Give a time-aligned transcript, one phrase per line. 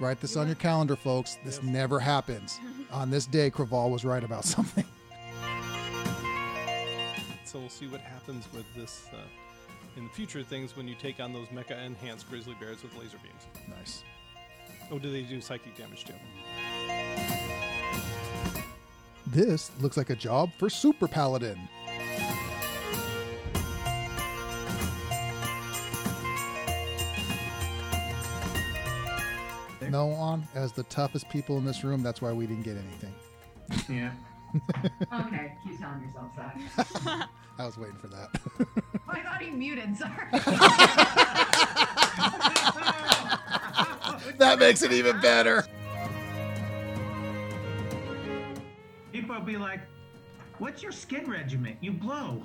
[0.00, 1.36] Write this on your calendar, folks.
[1.44, 2.58] This never happens.
[2.90, 4.84] on this day, Craval was right about something.
[7.44, 9.16] So we'll see what happens with this uh,
[9.96, 13.18] in the future things when you take on those mecha enhanced grizzly bears with laser
[13.24, 13.42] beams.
[13.76, 14.04] Nice.
[14.92, 16.14] Oh, do they do psychic damage too?
[19.26, 21.58] This looks like a job for Super Paladin.
[30.00, 32.00] No on as the toughest people in this room.
[32.02, 33.14] That's why we didn't get anything.
[33.88, 34.12] Yeah.
[35.12, 37.28] Okay, keep telling yourself that.
[37.58, 38.30] I was waiting for that.
[39.08, 40.26] I thought he muted, sorry.
[44.38, 45.64] that makes it even better.
[49.12, 49.80] People will be like,
[50.58, 51.76] "What's your skin regiment?
[51.80, 52.44] You blow."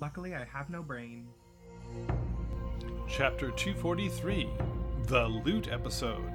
[0.00, 1.26] Luckily, I have no brain.
[3.08, 4.48] Chapter 243
[5.06, 6.32] The Loot Episode.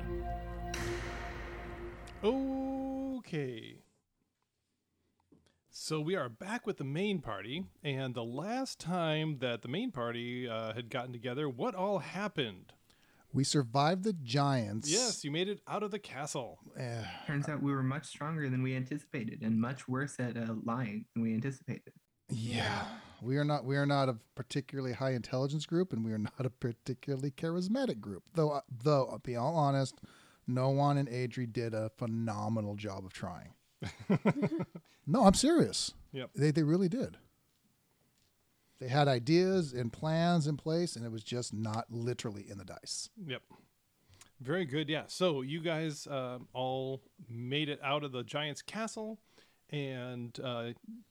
[2.23, 3.75] Okay.
[5.71, 9.91] So we are back with the main party, and the last time that the main
[9.91, 12.73] party uh, had gotten together, what all happened?
[13.31, 14.89] We survived the giants.
[14.89, 16.59] Yes, you made it out of the castle.
[16.77, 20.55] Eh, Turns out we were much stronger than we anticipated, and much worse at uh,
[20.63, 21.93] lying than we anticipated.
[22.29, 22.85] Yeah.
[23.21, 23.65] We are not.
[23.65, 27.99] We are not a particularly high intelligence group, and we are not a particularly charismatic
[27.99, 28.23] group.
[28.33, 29.99] Though, uh, though, I'll be all honest,
[30.47, 33.53] Noan and Adri did a phenomenal job of trying.
[35.07, 35.93] no, I'm serious.
[36.13, 36.31] Yep.
[36.35, 37.17] They they really did.
[38.79, 42.65] They had ideas and plans in place, and it was just not literally in the
[42.65, 43.09] dice.
[43.27, 43.41] Yep.
[44.39, 44.87] Very good.
[44.87, 45.03] Yeah.
[45.07, 49.19] So you guys um all made it out of the giant's castle
[49.71, 50.69] and uh,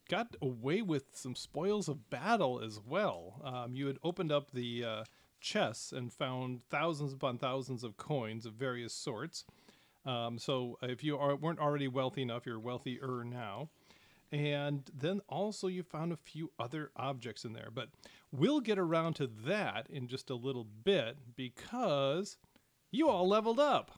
[0.08, 3.40] got away with some spoils of battle as well.
[3.44, 5.04] Um, you had opened up the uh,
[5.40, 9.44] chests and found thousands upon thousands of coins of various sorts.
[10.04, 13.68] Um, so if you are, weren't already wealthy enough, you're wealthier now.
[14.30, 17.68] And then also you found a few other objects in there.
[17.72, 17.88] But
[18.32, 22.36] we'll get around to that in just a little bit because
[22.90, 23.92] you all leveled up.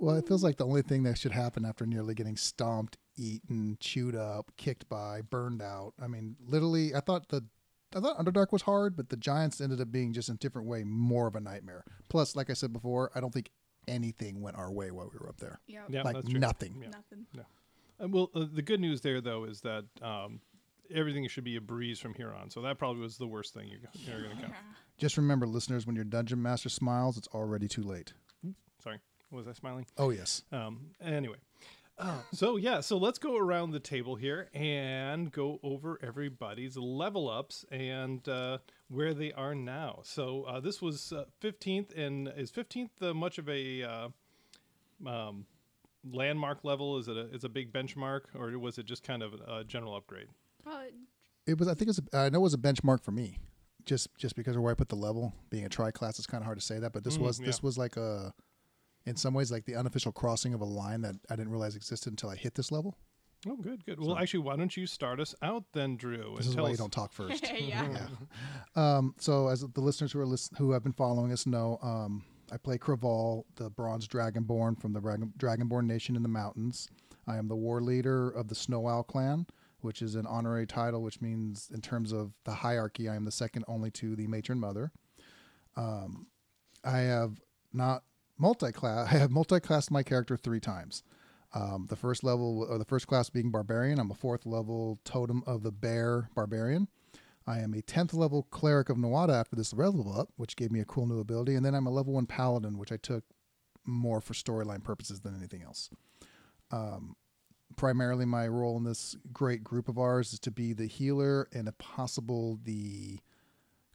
[0.00, 3.76] Well, it feels like the only thing that should happen after nearly getting stomped, eaten,
[3.80, 5.94] chewed up, kicked by, burned out.
[6.02, 7.44] I mean, literally, I thought the
[7.94, 10.66] I thought Underdark was hard, but the Giants ended up being just in a different
[10.66, 11.84] way more of a nightmare.
[12.08, 13.50] Plus, like I said before, I don't think
[13.86, 15.60] anything went our way while we were up there.
[15.68, 15.84] Yep.
[15.88, 16.40] Yeah, like that's true.
[16.40, 16.80] nothing.
[16.82, 16.88] Yeah.
[16.88, 17.26] Nothing.
[17.36, 20.40] Uh, well, uh, the good news there though is that um,
[20.92, 22.50] everything should be a breeze from here on.
[22.50, 24.54] So that probably was the worst thing you, you're going to count.
[24.98, 28.12] Just remember, listeners, when your dungeon master smiles, it's already too late.
[28.82, 28.98] Sorry,
[29.30, 29.86] was I smiling?
[29.96, 30.42] Oh yes.
[30.52, 31.36] Um, anyway,
[31.98, 37.28] uh, so yeah, so let's go around the table here and go over everybody's level
[37.30, 40.00] ups and uh, where they are now.
[40.02, 44.08] So uh, this was uh, 15th, and is 15th uh, much of a uh,
[45.06, 45.46] um,
[46.10, 46.98] landmark level?
[46.98, 49.94] Is it a, is a big benchmark, or was it just kind of a general
[49.94, 50.28] upgrade?
[50.66, 50.84] Uh,
[51.46, 51.68] It was.
[51.68, 52.00] I think it's.
[52.12, 53.38] A, I know it was a benchmark for me,
[53.84, 55.32] just just because of where I put the level.
[55.50, 57.38] Being a tri class, it's kind of hard to say that, but this Mm, was
[57.40, 57.46] yeah.
[57.46, 58.32] this was like a,
[59.06, 62.12] in some ways, like the unofficial crossing of a line that I didn't realize existed
[62.12, 62.96] until I hit this level.
[63.46, 64.00] Oh, good, good.
[64.00, 66.34] Well, actually, why don't you start us out then, Drew?
[66.36, 67.44] This and is tell why you don't talk first.
[67.58, 67.86] yeah.
[67.92, 68.06] yeah.
[68.74, 72.24] Um, so as the listeners who are listen- who have been following us know, um,
[72.50, 76.88] I play Craval, the bronze dragonborn from the Dragon- Dragonborn Nation in the mountains.
[77.26, 79.46] I am the war leader of the Snow Owl clan,
[79.80, 83.30] which is an honorary title, which means in terms of the hierarchy, I am the
[83.32, 84.92] second only to the matron mother.
[85.76, 86.28] Um,
[86.82, 87.40] I have
[87.72, 88.04] not
[88.38, 89.08] multi-class.
[89.12, 91.02] I have multi-classed my character three times.
[91.54, 94.00] Um, the first level or the first class being barbarian.
[94.00, 96.88] I'm a fourth level totem of the bear barbarian.
[97.46, 100.80] I am a 10th level cleric of Nawada after this level up, which gave me
[100.80, 101.54] a cool new ability.
[101.54, 103.22] And then I'm a level one paladin, which I took
[103.84, 105.90] more for storyline purposes than anything else.
[106.70, 107.16] Um,
[107.76, 111.68] primarily, my role in this great group of ours is to be the healer and,
[111.68, 113.18] if possible, the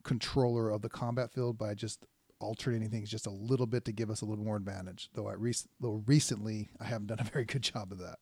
[0.03, 2.05] controller of the combat field by just
[2.39, 5.09] alternating things just a little bit to give us a little more advantage.
[5.13, 8.19] Though I rec- though recently I haven't done a very good job of that.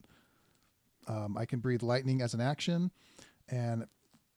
[1.07, 2.91] Um, I can breathe lightning as an action,
[3.47, 3.85] and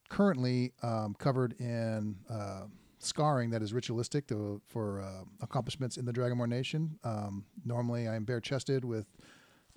[0.08, 2.62] currently um, covered in uh,
[2.98, 6.98] scarring that is ritualistic to, for uh, accomplishments in the Dragonborn Nation.
[7.02, 9.06] Um, normally, I am bare chested with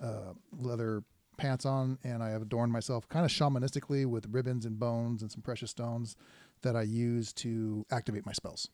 [0.00, 1.02] uh, leather
[1.36, 5.32] pants on, and I have adorned myself kind of shamanistically with ribbons and bones and
[5.32, 6.16] some precious stones
[6.62, 8.68] that I use to activate my spells.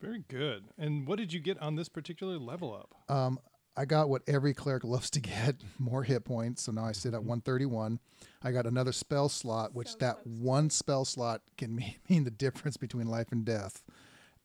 [0.00, 0.64] Very good.
[0.78, 3.14] And what did you get on this particular level up?
[3.14, 3.38] Um,
[3.76, 6.62] I got what every cleric loves to get more hit points.
[6.62, 7.98] So now I sit at 131.
[8.42, 10.38] I got another spell slot, which So that close.
[10.38, 13.82] one spell slot can mean, mean the difference between life and death.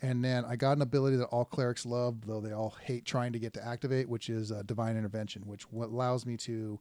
[0.01, 3.31] And then I got an ability that all clerics love, though they all hate trying
[3.33, 6.77] to get to activate, which is uh, Divine Intervention, which what allows me to,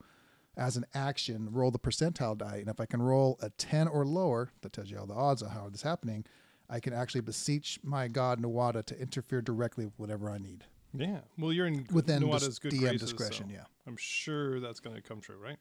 [0.57, 2.57] as an action, roll the percentile die.
[2.57, 5.41] And if I can roll a 10 or lower, that tells you all the odds
[5.41, 6.25] of how this is happening,
[6.73, 10.65] I can actually beseech my god Nawada to interfere directly with whatever I need.
[10.97, 11.21] Yeah.
[11.39, 13.65] Well, you're in Within Nuada's dis- good DM graces, discretion, so yeah.
[13.87, 15.59] I'm sure that's going to come true, right?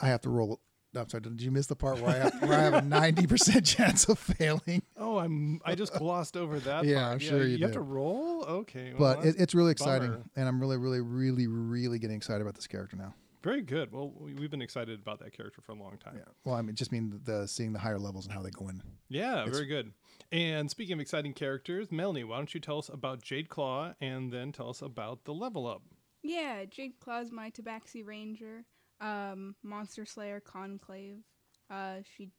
[0.00, 0.60] I have to roll.
[0.96, 3.64] I'm sorry, did you miss the part where I have, where I have a 90%
[3.76, 4.82] chance of failing?
[4.96, 5.60] Oh, I'm.
[5.64, 6.84] I just glossed over that.
[6.84, 7.12] Yeah, part.
[7.14, 7.72] I'm sure you have did.
[7.74, 8.44] to roll.
[8.44, 8.92] Okay.
[8.96, 10.10] well, But it, it's really exciting.
[10.12, 10.22] bummer.
[10.36, 13.12] And I'm really, really, really, really getting excited about this character now.
[13.42, 13.90] very good.
[13.92, 16.14] Well, we- we've been excited about that character for a long time.
[16.16, 16.24] Yeah.
[16.44, 18.68] Well, I mean, just mean the, the seeing the higher levels and how they go
[18.68, 18.80] in.
[19.08, 19.92] Yeah, It's- very good.
[20.34, 24.32] And speaking of exciting characters, Melanie, why don't you tell us about Jade Claw and
[24.32, 25.82] then tell us about the level up?
[26.24, 28.64] Yeah, Jade Claw's my Tabaxi Ranger,
[29.00, 31.22] um, Monster Slayer Conclave.
[31.70, 32.30] Uh, she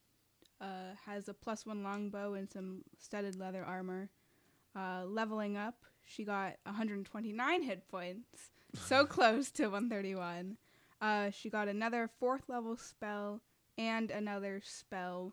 [0.59, 4.09] uh, has a plus one longbow and some studded leather armor.
[4.77, 10.57] Uh, leveling up, she got 129 hit points, so close to 131.
[11.00, 13.39] Uh, she got another fourth level spell
[13.77, 15.31] and another spell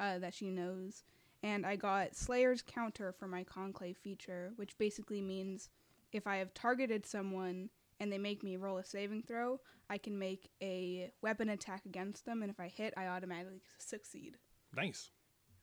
[0.00, 1.04] uh, that she knows.
[1.42, 5.70] And I got Slayer's Counter for my Conclave feature, which basically means
[6.12, 7.68] if I have targeted someone
[7.98, 9.60] and they make me roll a saving throw,
[9.90, 14.36] I can make a weapon attack against them, and if I hit, I automatically succeed.
[14.74, 15.10] Nice.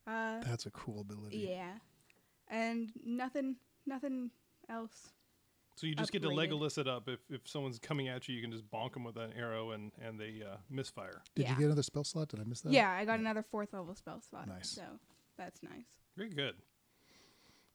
[0.06, 1.38] Uh, That's a cool ability.
[1.50, 1.74] Yeah,
[2.50, 3.56] and nothing,
[3.86, 4.32] nothing
[4.70, 5.10] else.
[5.76, 6.52] So you just get to Upgraded.
[6.60, 7.08] Legolas it up.
[7.08, 9.92] If, if someone's coming at you, you can just bonk them with an arrow and,
[10.02, 11.22] and they uh, misfire.
[11.36, 11.52] Did Yeah.
[11.52, 12.28] you get another spell slot?
[12.30, 12.74] Did I miss that?
[12.74, 14.48] Yeah, I got another fourth level spell slot.
[14.50, 14.70] Nice.
[14.70, 14.82] So
[15.40, 15.86] that's nice.
[16.18, 16.56] Very good.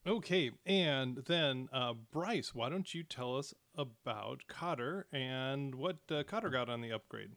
[0.07, 6.23] Okay, and then uh, Bryce, why don't you tell us about Cotter and what uh,
[6.25, 7.31] Cotter got on the upgrade?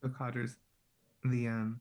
[0.00, 0.58] So Cotter's
[1.24, 1.80] the um,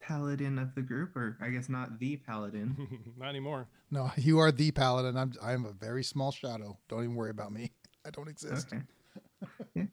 [0.00, 3.12] paladin of the group, or I guess not the paladin.
[3.16, 3.68] Not anymore.
[3.90, 5.16] No, you are the paladin.
[5.16, 6.78] I'm I'm a very small shadow.
[6.88, 7.70] Don't even worry about me.
[8.06, 8.68] I don't exist.
[8.72, 8.82] Okay.
[9.74, 9.84] yeah.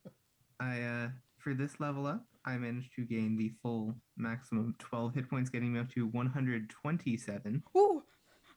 [0.59, 5.29] I uh for this level up, I managed to gain the full maximum 12 hit
[5.29, 7.63] points, getting me up to 127.
[7.75, 8.03] Ooh,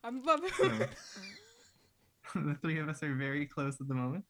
[0.05, 0.41] I'm above.
[0.57, 0.69] So
[2.41, 4.25] the three of us are very close at the moment.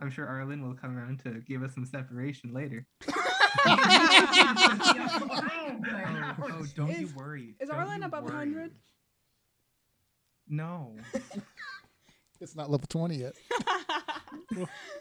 [0.00, 2.86] I'm sure Arlen will come around to give us some separation later.
[3.64, 3.76] Oh,
[6.42, 7.54] oh, don't you Is- worry.
[7.60, 8.34] is Don't Arlen above worry.
[8.50, 8.72] 100?
[10.48, 10.96] No.
[12.40, 13.34] It's not level twenty yet.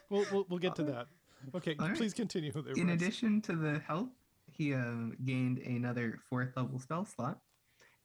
[0.10, 1.08] We'll, we'll, we'll get to that.
[1.55, 1.97] Okay, All right.
[1.97, 2.51] please continue.
[2.51, 2.95] There, In Bryce.
[3.01, 4.09] addition to the health,
[4.47, 7.39] he um, gained another fourth level spell slot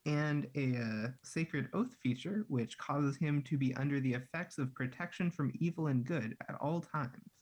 [0.05, 4.73] and a uh, sacred oath feature, which causes him to be under the effects of
[4.75, 7.33] protection from evil and good at all times,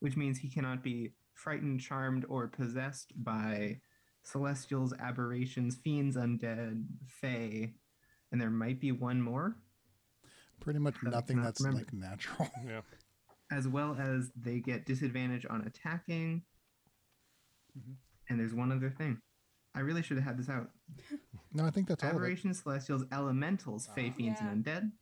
[0.00, 3.78] which means he cannot be frightened, charmed, or possessed by
[4.22, 7.70] celestials, aberrations, fiends, undead, fae,
[8.32, 9.56] and there might be one more,
[10.60, 11.78] Pretty much nothing that's remember.
[11.80, 12.48] like natural.
[12.66, 12.80] Yeah.
[13.50, 16.42] as well as they get disadvantage on attacking.
[18.28, 19.20] And there's one other thing.
[19.74, 20.70] I really should have had this out.
[21.52, 22.14] No, I think that's all of.
[22.16, 24.50] Aberrations, celestials, elementals, fae, fiends, Yeah.
[24.52, 24.92] and undead.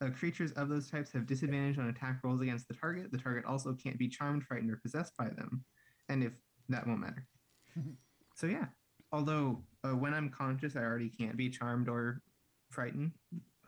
[0.00, 3.12] Uh, creatures of those types have disadvantage on attack rolls against the target.
[3.12, 5.64] The target also can't be charmed, frightened, or possessed by them.
[6.08, 6.32] And if
[6.68, 7.28] that won't matter.
[8.34, 8.66] so yeah.
[9.12, 12.22] Although uh, when I'm conscious, I already can't be charmed or
[12.70, 13.12] frightened,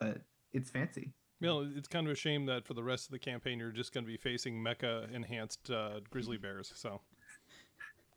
[0.01, 1.13] but it's fancy.
[1.41, 3.93] Well, it's kind of a shame that for the rest of the campaign, you're just
[3.93, 6.73] going to be facing mecha enhanced uh, grizzly bears.
[6.75, 7.01] So,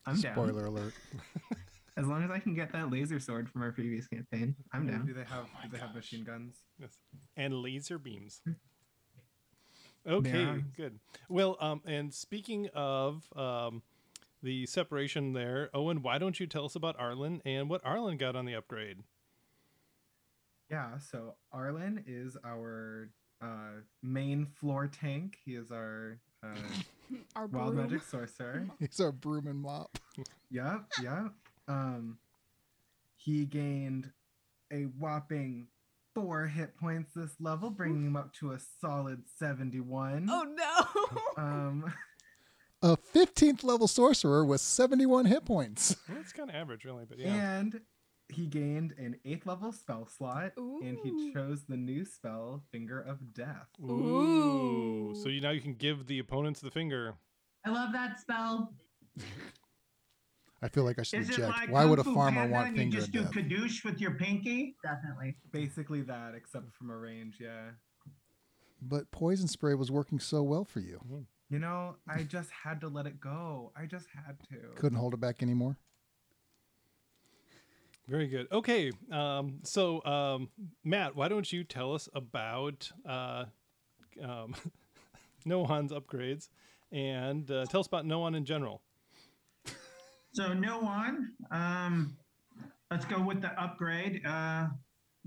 [0.06, 0.34] I'm down.
[0.34, 0.94] Spoiler alert.
[1.98, 5.06] As long as I can get that laser sword from our previous campaign, I'm down.
[5.06, 5.24] Do down.
[5.24, 6.64] they have do they have machine guns?
[6.80, 6.98] yes.
[7.36, 8.42] and laser beams.
[10.08, 10.58] Okay, Yeah.
[10.78, 11.00] good.
[11.28, 13.82] Well, um, and speaking of um,
[14.42, 18.36] the separation there, Owen, why don't you tell us about Arlen and what Arlen got
[18.36, 19.00] on the upgrade?
[20.70, 23.10] Yeah, so Arlen is our
[23.42, 25.38] uh, main floor tank.
[25.44, 26.48] He is our uh,
[27.36, 27.90] Our wild broom.
[27.90, 28.68] magic sorcerer.
[28.80, 29.98] He's our broom and mop.
[30.52, 31.32] yep, yep.
[31.68, 32.20] Um,
[33.18, 34.12] he gained
[34.72, 35.68] a whopping
[36.14, 40.28] four hit points this level, bringing him up to a solid seventy-one.
[40.30, 40.44] Oh
[41.36, 41.44] no!
[41.44, 41.94] Um,
[42.82, 45.96] A 15th level sorcerer with 71 hit points.
[46.08, 47.58] Well, that's kind of average, really, but yeah.
[47.60, 47.82] and
[48.32, 53.34] he gained an eighth level spell slot, and he chose the new spell, Finger of
[53.34, 53.68] Death.
[53.84, 55.16] Ooh.
[55.22, 57.16] So you now you can give the opponents the finger.
[57.66, 58.74] I love that spell.
[60.62, 61.50] I feel like I should Is it object.
[61.50, 63.32] like Why Kung would a Fu farmer Panda want and you finger just do death?
[63.32, 64.76] kadoosh with your pinky?
[64.84, 65.38] Definitely.
[65.52, 67.72] Basically that, except from a range, yeah.
[68.82, 71.00] But poison spray was working so well for you.
[71.06, 71.22] Mm-hmm.
[71.50, 73.72] You know, I just had to let it go.
[73.76, 74.76] I just had to.
[74.76, 75.78] Couldn't hold it back anymore.
[78.10, 78.48] Very good.
[78.52, 80.50] Okay, um, so um,
[80.84, 83.46] Matt, why don't you tell us about uh,
[84.24, 84.56] um,
[85.46, 86.50] Noan's upgrades
[86.92, 88.82] and uh, tell us about Nohan in general.
[90.34, 90.80] So no.
[91.52, 92.18] Um,
[92.90, 94.26] let's go with the upgrade.
[94.26, 94.70] Uh,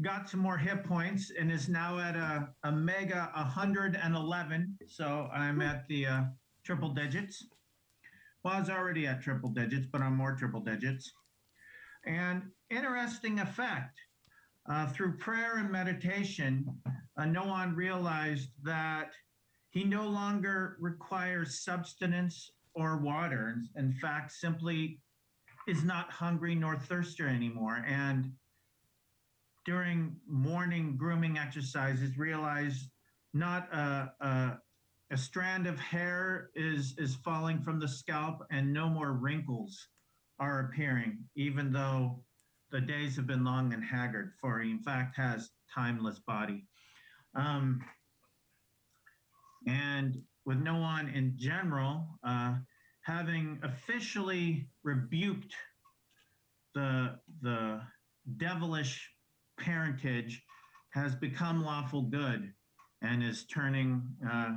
[0.01, 4.79] got some more hit points and is now at a, a mega 111.
[4.89, 6.23] So I'm at the uh,
[6.65, 7.47] triple digits.
[8.43, 11.13] Well, I was already at triple digits, but I'm more triple digits.
[12.05, 13.99] And interesting effect.
[14.69, 16.65] Uh, through prayer and meditation,
[17.19, 19.13] uh, Noan realized that
[19.71, 23.57] he no longer requires substance or water.
[23.77, 25.01] In fact, simply
[25.67, 27.85] is not hungry nor thirsty anymore.
[27.87, 28.33] And
[29.65, 32.89] during morning grooming exercises, realized
[33.35, 34.59] not a, a,
[35.11, 39.89] a strand of hair is, is falling from the scalp and no more wrinkles
[40.39, 42.23] are appearing, even though
[42.73, 46.65] the days have been long and haggard, for he in fact has timeless body.
[47.35, 47.81] Um,
[49.67, 52.55] and with Noan in general, uh,
[53.03, 55.55] having officially rebuked
[56.75, 57.83] the the
[58.39, 59.11] devilish
[59.59, 60.43] parentage,
[60.91, 62.53] has become lawful good,
[63.03, 64.55] and is turning uh,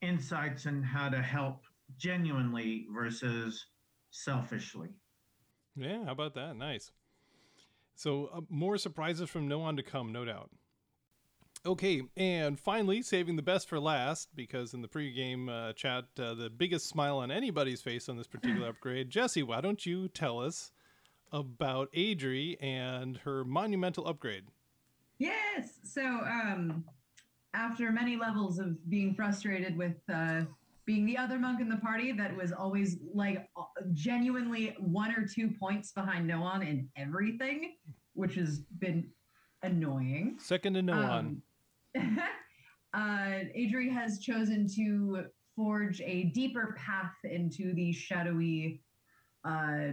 [0.00, 1.62] insights on how to help
[1.98, 3.66] genuinely versus
[4.10, 4.88] selfishly.
[5.76, 6.56] Yeah, how about that?
[6.56, 6.90] Nice.
[7.96, 10.50] So, uh, more surprises from Noan to come, no doubt.
[11.64, 16.34] Okay, and finally, saving the best for last, because in the pregame uh, chat, uh,
[16.34, 19.08] the biggest smile on anybody's face on this particular upgrade.
[19.08, 20.70] Jesse, why don't you tell us
[21.32, 24.44] about Adri and her monumental upgrade?
[25.18, 25.78] Yes.
[25.82, 26.84] So, um,
[27.54, 30.42] after many levels of being frustrated with uh,
[30.86, 33.48] being the other monk in the party that was always like
[33.92, 37.74] genuinely one or two points behind Noan in everything,
[38.14, 39.10] which has been
[39.62, 40.36] annoying.
[40.38, 41.42] Second to Noan.
[41.96, 42.22] Um,
[42.94, 45.24] uh, Adri has chosen to
[45.56, 48.82] forge a deeper path into the shadowy
[49.44, 49.88] uh,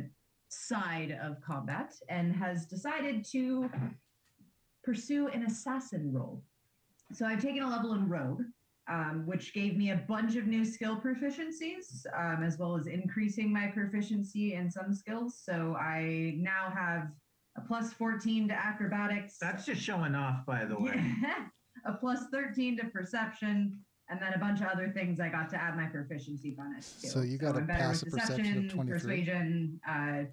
[0.49, 3.69] side of combat and has decided to
[4.83, 6.43] pursue an assassin role.
[7.13, 8.41] So I've taken a level in Rogue,
[8.89, 13.51] um, which gave me a bunch of new skill proficiencies, um, as well as increasing
[13.51, 15.39] my proficiency in some skills.
[15.43, 17.09] So I now have
[17.57, 19.37] a plus 14 to acrobatics.
[19.39, 21.01] That's just showing off, by the way.
[21.21, 21.45] Yeah.
[21.85, 25.61] a plus 13 to perception, and then a bunch of other things I got to
[25.61, 27.09] add my proficiency bonus to.
[27.09, 28.85] So you got a I'm better with passive perception of 23.
[28.93, 30.23] persuasion, uh,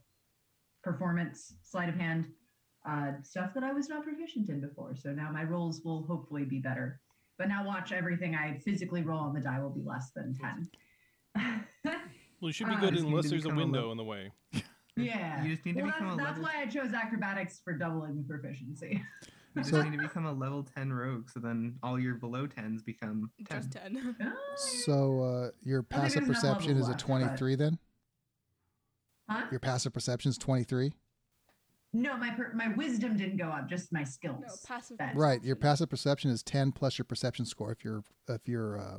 [0.83, 2.27] performance, sleight of hand,
[2.89, 4.95] uh, stuff that I was not proficient in before.
[4.97, 7.01] So now my rolls will hopefully be better.
[7.41, 10.69] But now watch everything I physically roll on the die will be less than 10.
[11.87, 11.95] Well,
[12.43, 14.31] you should be Uh, good just unless there's a become a window in the way.
[14.95, 15.43] yeah.
[15.43, 18.19] You just need to Well, become that's, a that's why I chose acrobatics for doubling
[18.19, 19.03] the proficiency.
[19.57, 22.85] You just need to become a level 10 rogue, so then all your below 10s
[22.85, 23.57] become 10.
[23.63, 24.17] Just 10.
[24.85, 27.79] So uh, your passive perception levels is a left, but- 23 then?
[29.31, 29.47] huh?
[29.51, 30.93] Your passive perception is 23?
[31.93, 34.41] No, my per- my wisdom didn't go up, just my skills.
[34.47, 35.43] No, passive That- Right.
[35.43, 38.99] Your passive perception is 10 plus your perception score if you're if you're uh,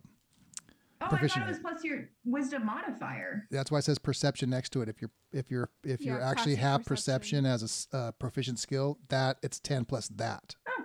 [1.03, 3.47] Oh, I thought proficient it was plus your wisdom modifier.
[3.49, 4.89] that's why it says perception next to it.
[4.89, 7.43] If you're if you're if you Yeah, actually have perception.
[7.43, 10.55] perception as a uh, proficient skill, that it's 10 plus that.
[10.67, 10.83] Oh,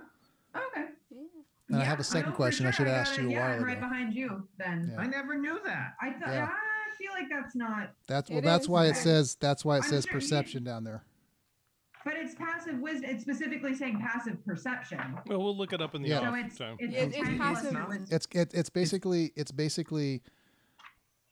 [0.69, 0.87] okay.
[1.11, 1.19] Yeah.
[1.71, 3.41] And I have a second know for question I should have asked you a yeah,
[3.49, 3.89] while I'm right ago.
[3.89, 4.49] behind you.
[4.59, 5.01] Then Yeah.
[5.01, 5.95] I never knew that.
[6.01, 6.49] I thought Yeah.
[6.51, 9.85] I feel like that's not, That's well It that's why it says that's why it
[9.85, 11.05] I'm says sure you- perception down there.
[12.07, 13.11] But it's passive wisdom.
[13.11, 15.01] It's specifically saying passive perception.
[15.27, 16.21] Well, we'll look it up in the Yeah.
[16.21, 16.77] So it's time.
[16.79, 17.77] it's, It- it's passive.
[18.11, 20.23] It's it, it's basically it's basically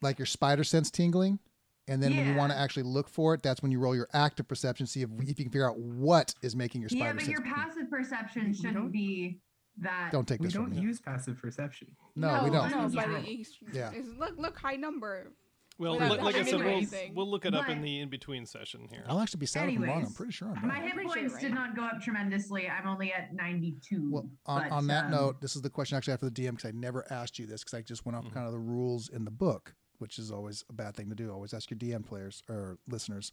[0.02, 1.38] like your spider sense tingling.
[1.86, 4.08] And then when you want to actually look for it, that's when you roll your
[4.14, 7.12] active perception, see if, if you can figure out what is making your spider Yeah,
[7.12, 7.30] but sense.
[7.32, 9.38] your passive perception shouldn't be
[9.78, 10.08] that.
[10.10, 10.80] Don't take We this don't from me.
[10.82, 11.88] use passive perception.
[12.16, 12.70] No, we don't.
[12.70, 13.06] No, Yeah.
[13.06, 13.90] but it, it's, Yeah.
[13.92, 15.30] it's, look, look, high number.
[15.76, 18.46] Well, Without like, like I said, we'll, we'll look it up in the in between
[18.46, 19.04] session here.
[19.08, 20.04] I'll actually be sad if I'm wrong.
[20.04, 21.54] I'm pretty sure I'm My hit points you're did right.
[21.54, 22.68] not go up tremendously.
[22.68, 24.08] I'm only at 92.
[24.12, 26.50] Well, on, but, on that um, note, this is the question actually after the DM
[26.50, 29.08] because I never asked you this because I just went off kind of the rules
[29.08, 31.32] in the book, which is always a bad thing to do.
[31.32, 33.32] Always ask your DM players or listeners.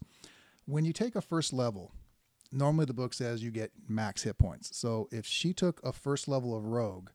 [0.64, 1.92] When you take a first level,
[2.50, 4.76] normally the book says you get max hit points.
[4.76, 7.10] So if she took a first level of rogue,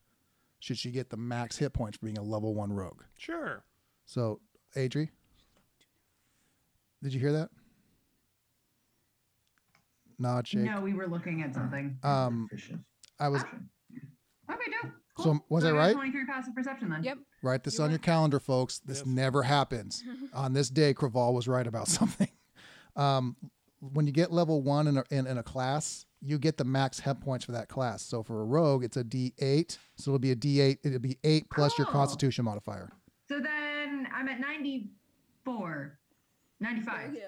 [0.58, 3.02] should she get the max hit points for being a level one rogue?
[3.18, 3.62] Sure.
[4.06, 4.40] So,
[4.74, 5.10] Adri,
[7.02, 7.50] did you hear that?
[10.18, 10.62] Nod, shake.
[10.64, 11.96] No, we were looking at something.
[12.02, 12.48] Um,
[13.20, 13.68] I was Action.
[14.50, 14.92] Okay, dope.
[15.18, 15.94] So, was I I right?
[15.94, 17.02] 23 passive perception then.
[17.04, 17.18] Yep.
[17.42, 17.92] Write this You on are.
[17.92, 18.78] your calendar, folks.
[18.80, 19.06] This Yes.
[19.06, 20.02] never happens.
[20.32, 22.28] on this day, Craval was right about something.
[22.96, 23.36] Um,
[23.80, 26.98] when you get level one in a, in, in a class, you get the max
[27.00, 28.02] hit points for that class.
[28.02, 29.78] So for a rogue, it's a D8.
[29.96, 30.78] So it'll be a D8.
[30.82, 31.92] It'll be eight plus your Oh.
[31.92, 32.90] Constitution modifier.
[33.28, 35.97] So then I'm at 94,
[36.60, 37.14] 95.
[37.14, 37.20] Go.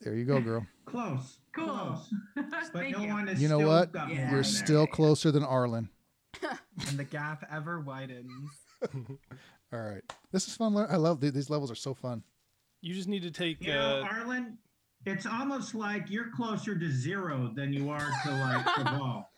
[0.00, 0.66] There you go, girl.
[0.86, 1.38] Close.
[1.54, 1.66] Cool.
[1.66, 2.14] Close.
[2.72, 3.12] But Thank no you.
[3.12, 3.92] one is You know still what?
[3.92, 4.16] got Yeah.
[4.16, 4.44] You're in there.
[4.44, 5.88] still closer than Arlen.
[6.42, 8.30] and the gap ever widens.
[9.72, 10.02] All right.
[10.32, 10.76] This is fun.
[10.76, 12.22] I love th- these levels are so fun.
[12.80, 13.60] You just need to take.
[13.64, 14.56] You know, uh, Arlen,
[15.04, 19.32] it's almost like you're closer to zero than you are to like the ball.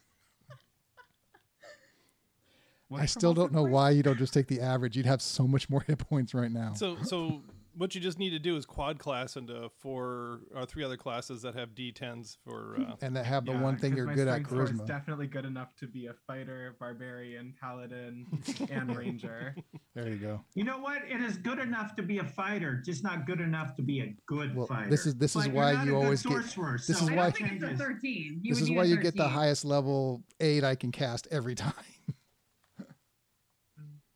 [2.92, 4.96] I still don't know why you don't just take the average.
[4.96, 6.72] You'd have so much more hit points right now.
[6.74, 7.40] so so
[7.76, 11.42] what you just need to do is quad class into four or three other classes
[11.42, 12.76] that have D10s for.
[12.80, 14.70] Uh, and that have the Yeah, one thing you're my good at strength score is
[14.72, 14.86] charisma.
[14.86, 18.26] definitely good enough to be a fighter, barbarian, paladin,
[18.70, 19.54] and ranger.
[19.94, 20.40] There you go.
[20.54, 21.02] You know what?
[21.08, 24.14] It is good enough to be a fighter, just not good enough to be a
[24.26, 24.90] good Well, fighter.
[24.90, 26.32] this is this is Like, why you're not you a good always get.
[26.32, 27.80] sorcerer, this so is I why- don't think it's a changes.
[27.86, 28.40] 13.
[28.48, 31.72] This is why a you get the highest level eight I can cast every time.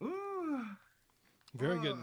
[0.03, 0.65] Ooh.
[1.55, 1.97] very good.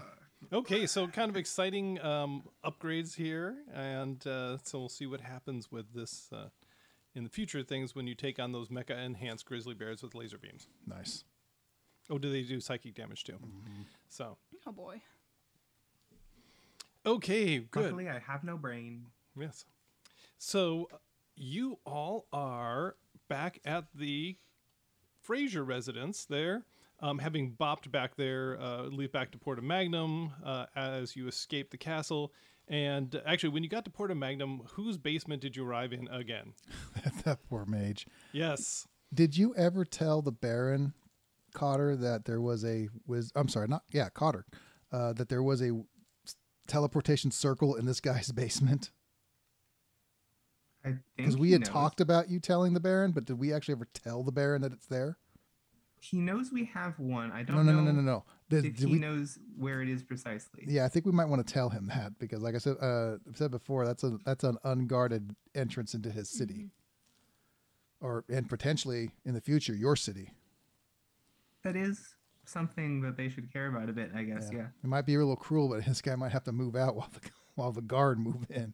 [0.54, 5.72] Okay, so kind of exciting um, upgrades here, and uh, so we'll see what happens
[5.72, 6.50] with this uh,
[7.16, 10.38] in the future things when you take on those mecha enhanced grizzly bears with laser
[10.38, 10.68] beams.
[10.86, 11.24] nice.
[12.10, 13.38] Oh, do they do psychic damage too?
[14.10, 14.36] So
[14.68, 15.02] Oh boy.
[17.06, 17.84] okay, good.
[17.84, 19.06] Luckily, I have no brain.
[19.40, 19.66] Yes.
[20.38, 20.98] So uh,
[21.38, 22.96] you all are
[23.30, 24.36] back at the
[25.22, 26.66] Fraser residence there,
[27.02, 31.72] um, having bopped back there, uh, leave back to Porta Magnum uh, as you escape
[31.72, 32.32] the castle.
[32.68, 36.08] And uh, actually, when you got to Porta Magnum, whose basement did you arrive in
[36.10, 36.54] again?
[37.26, 38.08] that poor mage.
[38.32, 38.88] Yes.
[39.14, 40.94] Did you ever tell the Baron
[41.54, 44.46] Cotter that there was a was I'm sorry, not yeah, Cotter,
[44.92, 45.82] uh, that there was a
[46.68, 48.92] teleportation circle in this guy's basement?
[50.86, 51.70] I think Because we had knows.
[51.70, 54.72] talked about you telling the Baron, but did we actually ever tell the Baron that
[54.72, 55.18] it's there?
[56.04, 57.32] He knows we have one.
[57.32, 58.58] I don't No, no, know no, no, no, no.
[58.58, 60.66] If he we, knows where it is precisely.
[60.68, 63.18] yeah, I think we might want to tell him that because, like I said, uh,
[63.30, 66.72] I've said before, that's a that's an unguarded entrance into his city,
[68.02, 70.32] or and potentially in the future your city.
[71.64, 74.50] That is something that they should care about a bit, I guess.
[74.52, 74.68] Yeah.
[74.84, 77.10] It might be a little cruel, but this guy might have to move out while
[77.14, 78.74] the while the guard move in.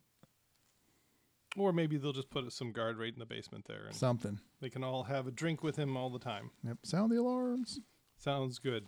[1.57, 4.39] Or maybe they'll just put some guard right in the basement there, and Something.
[4.61, 6.51] they can all have a drink with him all the time.
[6.63, 6.77] Yep.
[6.83, 7.79] Sound the alarms.
[8.17, 8.85] Sounds good.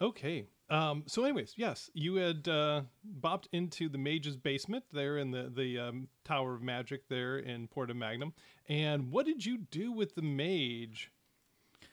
[0.00, 0.46] Okay.
[0.70, 2.82] Um, so, anyways, yes, you had uh,
[3.20, 7.68] bopped into the mage's basement there in the the um, Tower of Magic there in
[7.68, 8.32] Porta Magnum.
[8.68, 11.10] And what did you do with the mage?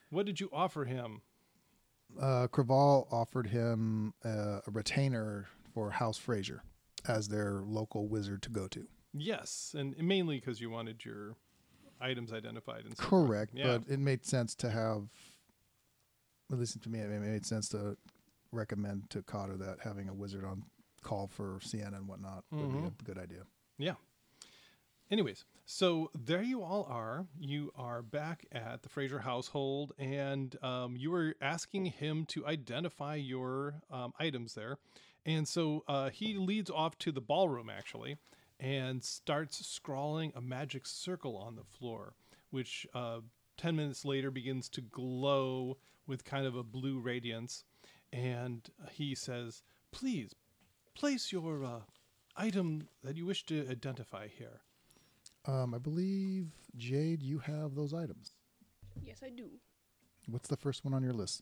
[0.10, 1.22] What did you offer him?
[2.20, 6.64] Uh, Craval offered him uh, a retainer for House Fraser
[7.08, 8.88] as their local wizard to go to.
[9.13, 11.36] Yes, and mainly because you wanted your
[12.00, 13.04] items identified and so.
[13.04, 13.78] Correct, Yeah.
[13.80, 15.10] but it made sense to have.
[16.52, 17.97] At least to me, it made sense to
[18.52, 20.63] recommend to Cotter that having a wizard on
[21.02, 23.43] call for Sienna and whatnot would be a good idea.
[23.78, 23.95] Yeah.
[25.10, 27.26] Anyways, so there you all are.
[27.38, 33.15] You are back at the Fraser household, and um, you were asking him to identify
[33.15, 34.78] your um, items there.
[35.26, 38.17] And so uh, he leads off to the ballroom, actually,
[38.62, 42.13] and starts scrawling a magic circle on the floor,
[42.52, 43.19] which uh,
[43.58, 47.63] 10 minutes later begins to glow with kind of a blue radiance.
[48.13, 50.36] And he says, Please
[50.93, 51.80] place your uh,
[52.38, 54.62] item that you wish to identify here.
[55.45, 58.34] Um, I believe Jade, you have those items.
[59.04, 59.50] Yes, I do.
[60.28, 61.41] What's the first one on your list?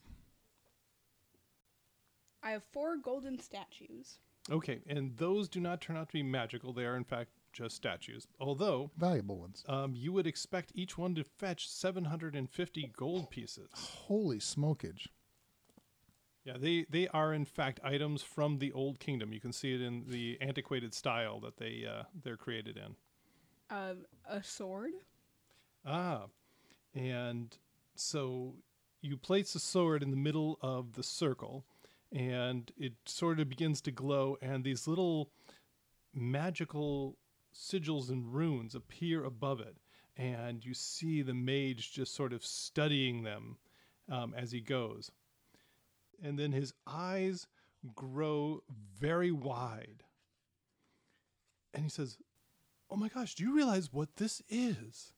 [2.41, 4.19] I have four golden statues.
[4.51, 6.73] Okay, and those do not turn out to be magical.
[6.73, 8.27] They are, in fact, just statues.
[8.39, 9.63] Although, Valuable ones.
[9.67, 13.69] um, you would expect each one to fetch 750 gold pieces.
[13.73, 15.07] Holy smokage!
[16.45, 19.33] Yeah, they, they are, in fact, items from the Old Kingdom.
[19.33, 22.95] You can see it in the antiquated style that they, uh, they're created in.
[23.69, 24.91] Um, a sword.
[25.85, 26.23] Ah,
[26.95, 27.55] and
[27.95, 28.55] so
[29.01, 31.65] you place the sword in the middle of the circle,
[32.11, 35.31] and it sort of begins to glow, and these little
[36.13, 37.17] magical
[37.53, 39.77] sigils and runes appear above it,
[40.17, 43.57] and you see the mage just sort of studying them
[44.11, 45.11] um, as he goes.
[46.21, 47.47] And then his eyes
[47.95, 48.63] grow
[48.99, 50.03] very wide.
[51.73, 52.17] And he says,
[52.89, 55.13] Oh my gosh, do you realize what this is?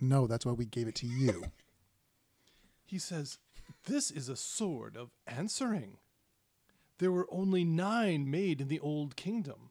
[0.00, 1.44] No, that's why we gave it to you.
[2.84, 3.38] He says,
[3.86, 5.96] This is a sword of answering.
[7.02, 9.70] There were only nine made in the Old Kingdom.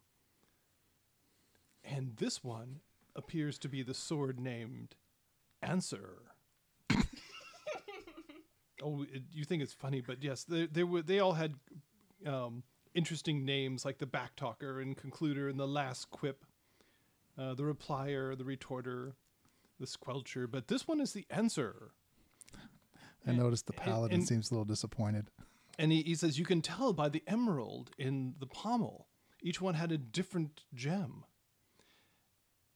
[1.82, 2.82] And this one
[3.16, 4.96] appears to be the sword named
[5.62, 6.24] Answer.
[8.84, 11.04] oh, it, you think it's funny, but yes, they, they were.
[11.04, 11.54] They all had
[12.26, 12.64] um,
[12.94, 16.44] interesting names like the Backtalker and Concluder and the Last Quip,
[17.38, 19.14] uh, the Replier, the Retorter,
[19.80, 20.52] the Squelcher.
[20.52, 21.92] But this one is the Answer.
[23.26, 25.28] I noticed the and- paladin and- seems a little disappointed.
[25.82, 29.08] And he, he says, You can tell by the emerald in the pommel.
[29.42, 31.26] Each one had a different gem.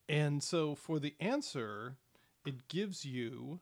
[0.08, 1.98] And so for the answer,
[2.44, 3.60] it gives you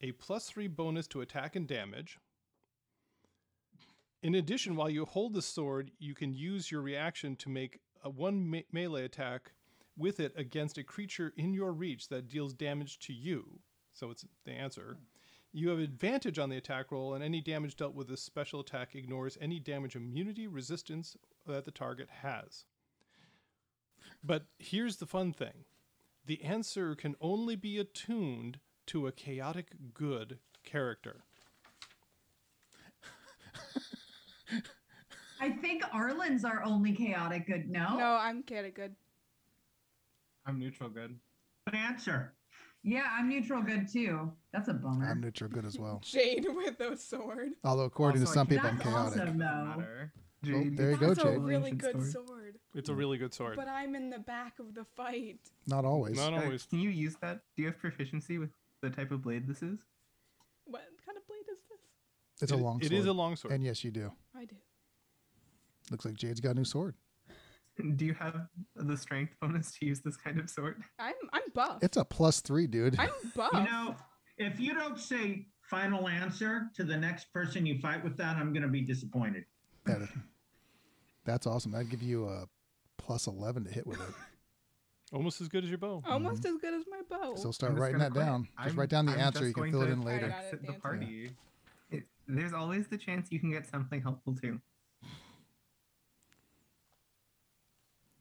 [0.00, 2.20] a plus three bonus to attack and damage.
[4.22, 8.10] In addition, while you hold the sword, you can use your reaction to make a
[8.10, 9.50] one me- melee attack
[9.98, 13.58] with it against a creature in your reach that deals damage to you.
[13.92, 14.96] So it's the answer.
[15.56, 18.94] You have advantage on the attack roll, and any damage dealt with this special attack
[18.94, 21.16] ignores any damage immunity resistance
[21.46, 22.66] that the target has.
[24.22, 25.64] But here's the fun thing
[26.26, 31.24] the answer can only be attuned to a chaotic good character.
[35.40, 37.70] I think Arlen's our only chaotic good.
[37.70, 37.96] No.
[37.96, 38.94] No, I'm kinda good.
[40.44, 41.18] I'm neutral good.
[41.64, 42.34] Good answer.
[42.82, 44.32] Yeah, I'm neutral good too.
[44.52, 45.06] That's a bummer.
[45.10, 46.00] I'm neutral good as well.
[46.04, 47.52] Jade with a sword.
[47.64, 49.20] Although according Also, to some I people, I'm That's chaotic.
[49.22, 49.44] awesome, though.
[49.44, 50.12] Matter.
[50.14, 51.38] Oh, Jade there you gets go, That's a Jade.
[51.42, 52.28] really ancient good sword.
[52.28, 52.58] sword.
[52.74, 53.56] It's a really good sword.
[53.56, 55.40] But I'm in the back of the fight.
[55.66, 56.16] Not always.
[56.16, 56.64] Not Uh, always.
[56.66, 57.40] can you use that?
[57.56, 58.50] Do you have proficiency with
[58.82, 59.80] the type of blade this is?
[60.64, 61.78] What kind of blade is this?
[62.42, 62.92] It's a It- long sword.
[62.92, 63.54] It is a long sword.
[63.54, 64.12] And yes, you do.
[64.34, 64.56] I do.
[65.90, 66.94] Looks like Jade's got a new sword.
[67.96, 70.82] Do you have the strength bonus to use this kind of sword?
[70.98, 71.78] I'm I'm buff.
[71.82, 72.98] It's a plus three, dude.
[72.98, 73.50] I'm buff.
[73.52, 73.96] You know,
[74.38, 78.52] if you don't say final answer to the next person you fight with that, I'm
[78.52, 79.44] going to be disappointed.
[79.84, 80.08] That is-
[81.24, 81.72] that's awesome.
[81.72, 82.46] That'd give you a
[82.98, 84.14] plus 11 to hit with it.
[85.12, 86.02] Almost as good as your bow.
[86.06, 86.54] Almost mm-hmm.
[86.54, 87.34] as good as my bow.
[87.36, 88.24] So start writing that quit.
[88.24, 88.44] down.
[88.44, 89.46] Just I'm- write down the I'm answer.
[89.46, 90.26] You can fill it in later.
[90.26, 90.80] it, the the answer.
[90.80, 91.30] party.
[91.90, 94.60] It, there's always the chance you can get something helpful too.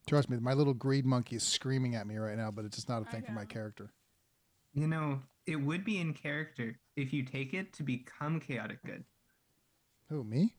[0.07, 2.89] Trust me, my little greed monkey is screaming at me right now, but it's just
[2.89, 3.91] not a I thing for my character.
[4.73, 9.03] You know, it would be in character if you take it to become chaotic good.
[10.09, 10.53] Who, me?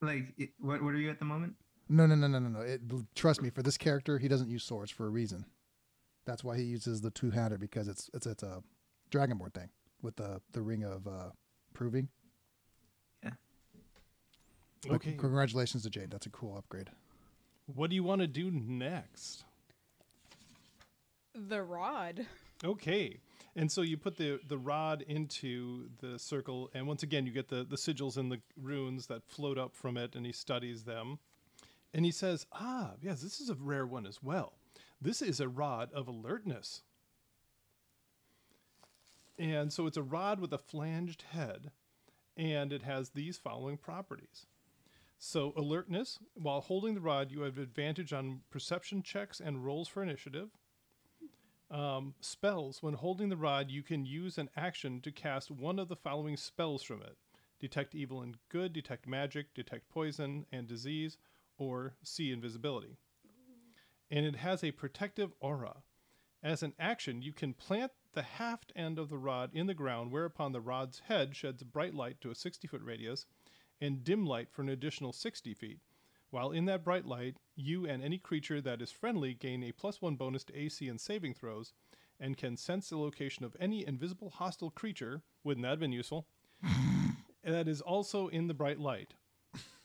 [0.00, 1.54] Like, it, what what are you at the moment?
[1.88, 2.60] No, no, no, no, no, no.
[2.60, 2.80] It,
[3.16, 5.44] trust me, for this character, he doesn't use swords for a reason.
[6.24, 8.62] That's why he uses the two-hander because it's it's it's a
[9.10, 11.30] dragonborn thing with the the ring of uh,
[11.74, 12.08] proving.
[14.82, 15.12] But Okay.
[15.12, 16.10] Congratulations to Jade.
[16.10, 16.90] That's a cool upgrade.
[17.74, 19.44] What do you want to do next?
[21.34, 22.26] the rod.
[22.64, 23.18] Okay.
[23.56, 27.48] And so you put the, the rod into the circle, and once again, you get
[27.48, 31.18] the, the sigils and the runes that float up from it, and he studies them.
[31.92, 34.54] And he says, Ah, yes, this is a rare one as well.
[35.00, 36.82] This is a rod of alertness.
[39.38, 41.72] And so it's a rod with a flanged head,
[42.36, 44.46] and it has these following properties.
[45.22, 50.02] So, alertness, while holding the rod, you have advantage on perception checks and rolls for
[50.02, 50.48] initiative.
[51.70, 52.82] Um, spells.
[52.82, 56.38] When holding the rod, you can use an action to cast one of the following
[56.38, 57.18] spells from it
[57.58, 61.18] detect evil and good, detect magic, detect poison and disease,
[61.58, 62.96] or see invisibility.
[64.10, 65.82] And it has a protective aura.
[66.42, 70.12] As an action, you can plant the haft end of the rod in the ground,
[70.12, 73.26] whereupon the rod's head sheds bright light to a 60 foot radius
[73.80, 75.80] and dim light for an additional 60 feet.
[76.30, 80.00] While in that bright light, you and any creature that is friendly gain a plus
[80.00, 81.72] one bonus to AC and saving throws
[82.20, 85.22] and can sense the location of any invisible hostile creature.
[85.42, 86.26] Wouldn't that have been useful?
[87.44, 89.14] that is also in the bright light.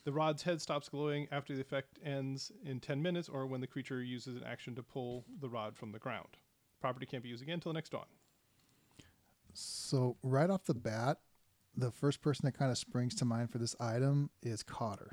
[0.04, 3.66] The rod's head stops glowing after the effect ends in 10 minutes or when the
[3.66, 6.38] creature uses an action to pull the rod from the ground.
[6.80, 8.06] Property can't be used again until the next dawn.
[9.54, 11.18] So right off the bat,
[11.78, 15.12] the first person that kind of springs to mind for this item is Cotter.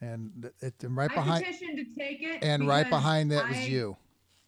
[0.00, 2.42] And it, and right I behind petitioned to take it.
[2.42, 3.96] and right behind that was you.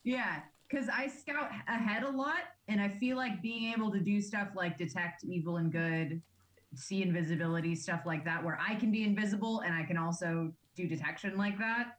[0.04, 4.20] Yeah, because I scout ahead a lot, and I feel like being able to do
[4.20, 6.20] stuff like detect evil and good,
[6.74, 10.86] see invisibility, stuff like that, where I can be invisible and I can also do
[10.86, 11.98] detection like that,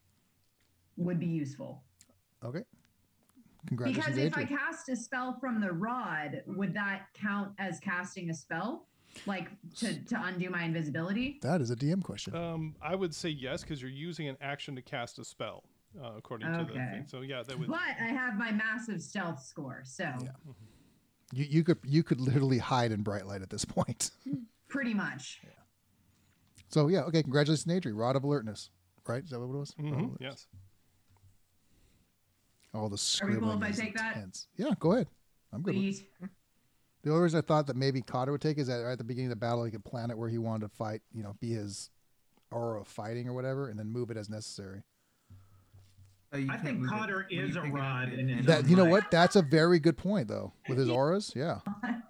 [0.98, 1.84] would be useful.
[2.44, 2.62] Okay.
[3.66, 8.30] Congratulations, because if I cast a spell from the rod, would that count as casting
[8.30, 8.88] a spell,
[9.26, 11.40] like to to undo my invisibility?
[11.42, 12.36] That is a DM question.
[12.36, 15.64] Um, I would say yes because you're using an action to cast a spell,
[16.02, 17.06] uh, according to the thing.
[17.08, 17.68] So yeah, that would.
[17.68, 20.30] But I have my massive stealth score, so Yeah.
[21.34, 24.12] you you could you could literally hide in bright light at this point.
[24.70, 25.42] pretty much.
[26.70, 27.24] So yeah, okay.
[27.24, 27.98] Congratulations, Adrian.
[27.98, 28.70] Rod of alertness,
[29.08, 29.24] right?
[29.24, 29.74] Is that what it was?
[29.80, 30.48] Rod of Mhm, yes.
[32.78, 34.16] All the Are we cool if I is take that?
[34.16, 34.48] intense.
[34.56, 35.08] Yeah, go ahead.
[35.52, 35.76] I'm good.
[35.76, 36.10] with- Sweet.
[37.04, 39.04] The only reason I thought that maybe Cotter would take is that right at the
[39.04, 41.36] beginning of the battle he could plan it where he wanted to fight, you know,
[41.40, 41.90] be his
[42.52, 44.84] aura of fighting or whatever, and then move it as necessary.
[46.34, 48.40] I think move Cotter when you is a pick it up rod in- in his
[48.40, 49.10] in- That you know what?
[49.10, 50.52] That's a very good point though.
[50.68, 51.60] With his auras, yeah.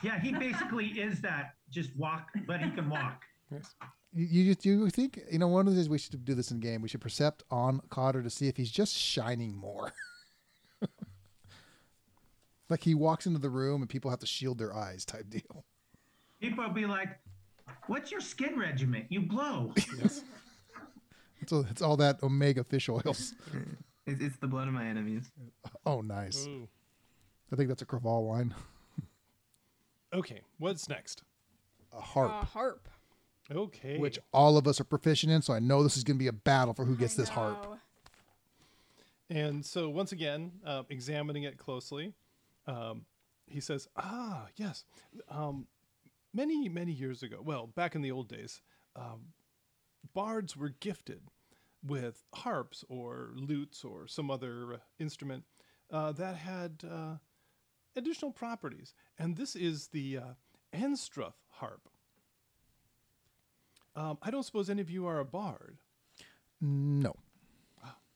[0.00, 1.54] Yeah, he basically is that.
[1.70, 3.24] Just walk, but he can walk.
[3.50, 3.74] Yes.
[4.12, 6.52] You you, just- you think you know one of the things we should do this
[6.52, 6.80] in game.
[6.82, 9.92] We should percept on Cotter to see if he's just shining more.
[12.68, 15.64] like he walks into the room and people have to shield their eyes type deal.
[16.40, 17.18] People will be like,
[17.86, 19.06] "What's your skin regimen?
[19.08, 20.22] You glow." Yes.
[21.40, 23.34] It's all, it's all that omega fish oils.
[24.06, 25.30] It's, it's the blood of my enemies.
[25.86, 26.46] Oh, nice.
[26.46, 26.68] Ooh.
[27.52, 28.54] I think that's a Craval wine.
[30.12, 30.40] Okay.
[30.58, 31.22] What's next?
[31.96, 32.88] A harp, Uh, harp.
[33.50, 33.98] Okay.
[33.98, 35.40] which all of us are proficient in.
[35.42, 37.62] So I know this is going to be a battle for who gets this harp.
[37.64, 37.78] know.
[39.30, 42.14] And so once again, uh, examining it closely,
[42.68, 43.06] um,
[43.46, 44.84] he says, "Ah, yes.
[45.28, 45.66] Um,
[46.32, 48.60] many many years ago, well, back in the old days,
[48.94, 49.32] um,
[50.14, 51.22] bards were gifted
[51.82, 55.44] with harps or lutes or some other uh, instrument
[55.90, 57.14] uh, that had uh,
[57.96, 58.94] additional properties.
[59.18, 60.22] And this is the uh,
[60.74, 61.88] Anstruth harp.
[63.96, 65.78] Um, I don't suppose any of you are a bard.
[66.60, 67.14] No.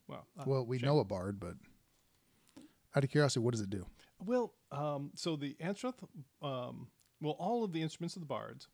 [0.09, 0.89] Well, uh, Well, we shame.
[0.89, 1.55] know a bard, but
[2.95, 3.87] out of curiosity, what does it do?
[4.25, 5.95] Well, um, so the Anstruth,
[6.43, 6.89] um,
[7.21, 8.69] well, all of the instruments of the bards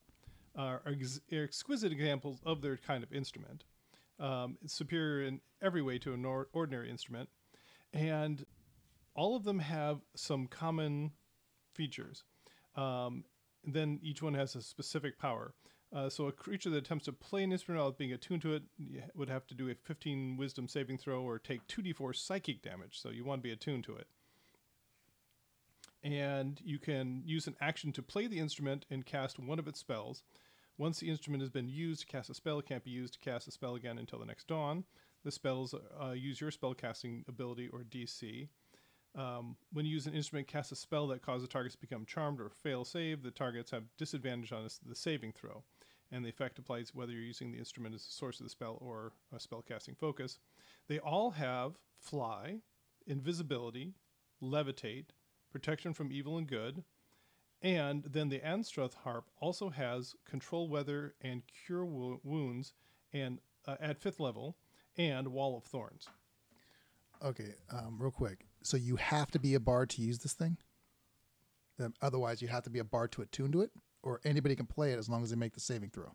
[0.54, 3.64] are, ex- are exquisite examples of their kind of instrument.
[4.20, 7.30] Um, it's superior in every way to an or- ordinary instrument,
[7.94, 8.44] and
[9.14, 11.12] all of them have some common
[11.74, 12.24] features.
[12.76, 13.24] Um,
[13.64, 15.54] then each one has a specific power.
[15.94, 18.62] Uh, so a creature that attempts to play an instrument without being attuned to it
[19.14, 23.00] would have to do a 15 Wisdom saving throw or take 2d4 psychic damage.
[23.00, 24.06] So you want to be attuned to it
[26.08, 29.78] and you can use an action to play the instrument and cast one of its
[29.78, 30.22] spells.
[30.78, 33.18] Once the instrument has been used to cast a spell, it can't be used to
[33.18, 34.84] cast a spell again until the next dawn.
[35.24, 38.48] The spells uh, use your spellcasting ability or DC.
[39.14, 42.06] Um, when you use an instrument, cast a spell that causes the targets to become
[42.06, 43.22] charmed or fail save.
[43.22, 45.62] The targets have disadvantage on the saving throw,
[46.10, 48.78] and the effect applies whether you're using the instrument as the source of the spell
[48.80, 50.38] or a spellcasting focus.
[50.88, 52.60] They all have fly,
[53.06, 53.92] invisibility,
[54.42, 55.06] levitate,
[55.50, 56.84] protection from evil and good.
[57.60, 62.72] And then the Anstruth harp also has control weather and cure wo- wounds
[63.12, 64.56] and uh, at fifth level
[64.96, 66.06] and wall of thorns.
[67.24, 68.46] Okay, um, real quick.
[68.62, 70.56] So you have to be a bard to use this thing.
[71.80, 73.70] Um, otherwise, you have to be a bard to attune to it,
[74.02, 76.14] or anybody can play it as long as they make the saving throw.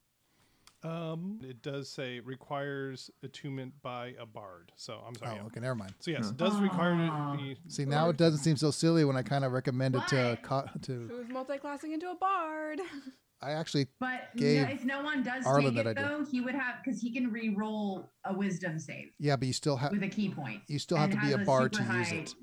[0.83, 4.71] Um, it does say requires attunement by a bard.
[4.75, 5.35] So I'm Oh, sorry.
[5.37, 5.43] yeah.
[5.43, 5.93] okay, never mind.
[5.99, 7.57] So yes, it does require it to be.
[7.69, 10.43] See, now it doesn't seem so silly when I kind of recommended to What?
[10.43, 11.07] co- to.
[11.07, 12.79] Who's multi-classing into a bard?
[13.41, 16.07] I actually But Gave no, if no one does Arlen take it idea.
[16.07, 19.75] though, he would have because he can re-roll a wisdom save yeah, but you still
[19.75, 20.61] have with a key point.
[20.69, 22.35] you still have to be a bard to super use it.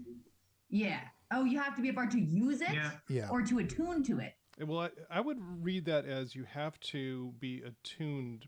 [0.69, 1.01] Yeah.
[1.33, 2.91] Oh, you have to be a bard to use it Yeah.
[3.09, 4.35] Yeah, or to attune to it.
[4.67, 8.47] Well, I, I would read that as you have to be attuned,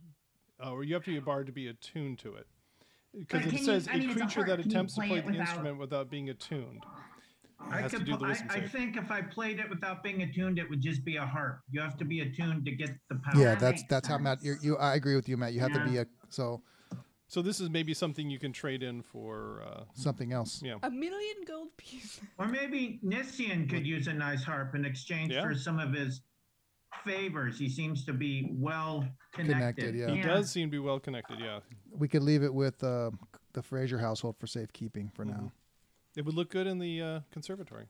[0.65, 2.47] uh, or you have to be a bard to be attuned to it.
[3.19, 4.95] Because it can you- says I mean, a it's a creature that Can you attempts
[4.95, 6.85] to play play the without- instrument without being attuned.
[7.71, 8.07] I has to could.
[8.07, 10.81] do the pl- I, I think if I played it without being attuned, it would
[10.81, 11.61] just be a harp.
[11.71, 13.41] You have to be attuned to get the power.
[13.41, 14.43] yeah, that's that's how Matt.
[14.43, 15.53] You're, you, I agree with you, Matt.
[15.53, 16.61] You have to be a so
[17.33, 19.63] So this is maybe something you can trade in for.
[19.67, 20.61] Uh, something else.
[20.63, 20.75] yeah.
[20.83, 22.21] a million gold pieces.
[22.39, 25.43] Or maybe Nissian could use a nice harp in exchange Yeah.
[25.43, 26.21] for some of his
[27.07, 27.59] favors.
[27.59, 29.95] He seems to be well Connected, connected.
[29.95, 30.11] yeah.
[30.15, 31.39] He does seem to be well connected.
[31.41, 33.13] Yeah, We could leave it with uh,
[33.55, 35.45] the Fraser household for safekeeping for Mm-hmm.
[35.45, 35.53] now,
[36.15, 37.87] it would look good in the uh, conservatory.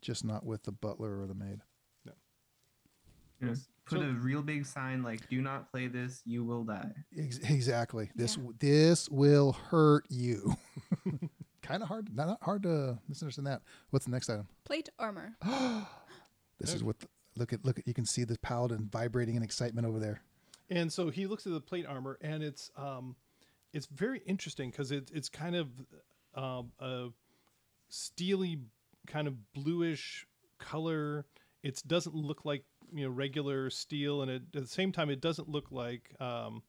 [0.00, 1.60] just not with the butler or the maid.
[3.40, 6.92] You put So- a real big sign like "Do not play this, you will die."
[7.16, 8.10] Ex- exactly.
[8.14, 10.54] This this will hurt you.
[11.62, 12.14] kind of hard.
[12.14, 13.62] Not, not hard to misunderstand that.
[13.90, 14.48] What's the next item?
[14.64, 15.36] Plate armor.
[16.58, 16.98] This is what.
[17.00, 17.88] The, look at look at.
[17.88, 20.20] You can see the paladin vibrating in excitement over there.
[20.68, 23.16] And so he looks at the plate armor, and it's um,
[23.72, 25.68] it's very interesting because it, it's kind of
[26.34, 27.08] um, a
[27.88, 28.58] steely,
[29.06, 30.26] kind of bluish
[30.58, 31.24] color.
[31.62, 35.20] It doesn't look like you know regular steel, and it, at the same time, it
[35.20, 36.62] doesn't look like um,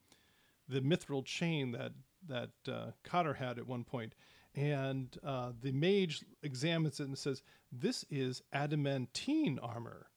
[0.68, 1.94] the mithril chain that
[2.28, 4.14] that uh, Cotter had at one point.
[4.54, 10.08] And uh, the mage examines it and says, "This is adamantine armor."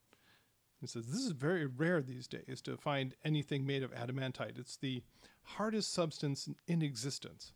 [0.81, 4.59] He says this is very rare these days to find anything made of adamantite.
[4.59, 5.03] It's the
[5.43, 7.53] hardest substance in existence.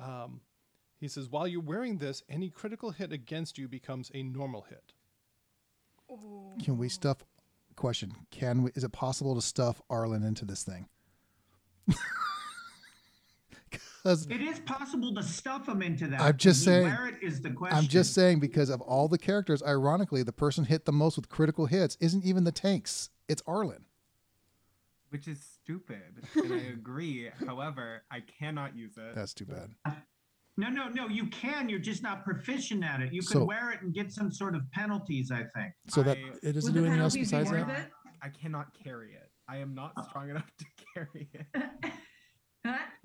[0.00, 0.42] Um,
[1.00, 4.92] He says, while you're wearing this, any critical hit against you becomes a normal hit.
[6.10, 6.52] Oh.
[6.62, 7.24] Can we stuff?
[7.80, 8.70] Question: Can we?
[8.74, 10.86] Is it possible to stuff Arlen into this thing?
[13.70, 16.20] Because It is possible to stuff him into that.
[16.22, 17.76] I'm just saying- Wear it is the question.
[17.78, 21.28] I'm just saying because of all the characters, ironically, the person hit the most with
[21.28, 23.10] critical hits isn't even the tanks.
[23.28, 23.84] It's Arlen.
[25.10, 26.26] Which is stupid.
[26.34, 27.28] And I agree.
[27.46, 29.14] However, I cannot use it.
[29.14, 29.70] That's too bad.
[30.60, 31.08] No, no, no.
[31.08, 31.68] You can.
[31.70, 33.12] You're just not proficient at it.
[33.12, 35.30] You can So- wear it and get some sort of penalties.
[35.30, 35.72] I think.
[35.88, 37.86] So that I- it Would doesn't the do anything else penalties be besides worth that.
[37.86, 37.92] it?
[38.22, 39.32] I cannot carry it.
[39.48, 40.02] I am not oh.
[40.02, 41.46] strong enough to carry it.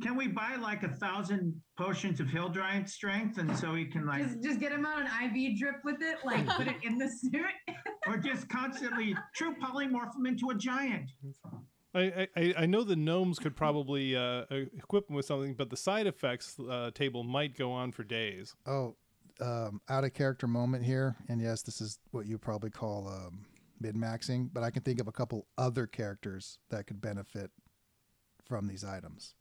[0.01, 4.05] Can we buy like a thousand potions of hill giant strength, and so he can
[4.05, 6.97] like, just just get him on an IV drip with it, like put it in
[6.97, 7.45] the suit.
[8.07, 11.09] or just constantly true polymorph him into a giant?
[11.95, 14.43] I, I, I know the gnomes could probably uh,
[14.77, 18.53] equip them with something, but the side effects uh, table might go on for days.
[18.67, 18.95] Oh,
[19.41, 23.45] um, out of character moment here, and yes, this is what you probably call um,
[23.79, 27.49] min maxing, but I can think of a couple other characters that could benefit
[28.45, 29.33] from these items.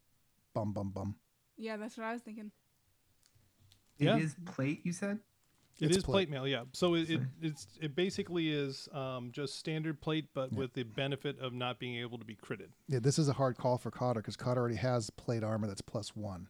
[0.53, 1.15] Bum bum bum.
[1.57, 2.51] Yeah, that's what I was thinking.
[3.99, 4.17] It Yeah.
[4.17, 5.19] is plate, you said?
[5.79, 6.13] It It's is plate.
[6.13, 6.63] plate mail, yeah.
[6.73, 10.59] So it, it it's it basically is um, just standard plate, but Yeah.
[10.59, 12.69] with the benefit of not being able to be critted.
[12.87, 15.81] Yeah, this is a hard call for Cotter because Cotter already has plate armor that's
[15.81, 16.47] plus one,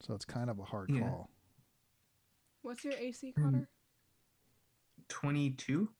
[0.00, 1.00] so it's kind of a hard Yeah.
[1.00, 1.30] call.
[2.62, 3.42] What's your AC, Mm.
[3.44, 3.68] Cotter?
[5.08, 5.90] 22?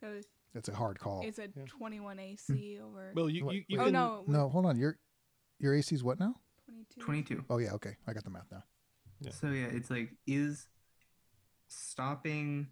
[0.00, 1.22] So it's- It's a hard call.
[1.24, 1.64] it's a Yeah.
[1.66, 4.24] 21 AC over Well, you, you, you Oh, can, no.
[4.26, 4.76] no, hold on.
[4.76, 4.98] Your
[5.58, 6.34] your AC is what now?
[6.66, 7.00] 22.
[7.00, 7.44] 22.
[7.48, 8.62] Oh yeah, okay, I got the math now.
[9.24, 9.30] Yeah.
[9.32, 10.66] So yeah, it's like is
[11.68, 12.66] stopping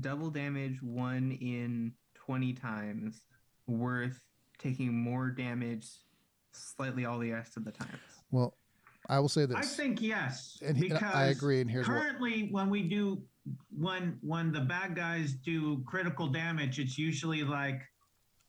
[0.00, 3.22] double damage one in 20 times
[3.66, 4.20] worth
[4.58, 5.86] taking more damage
[6.52, 7.90] slightly all the rest of the times?
[8.30, 8.54] Well,
[9.08, 9.56] I will say this.
[9.56, 11.60] I think yes, and, he- and I agree.
[11.60, 12.00] And here's what.
[12.02, 13.22] currently when we do
[13.74, 17.80] when when the bad guys do critical damage, it's usually like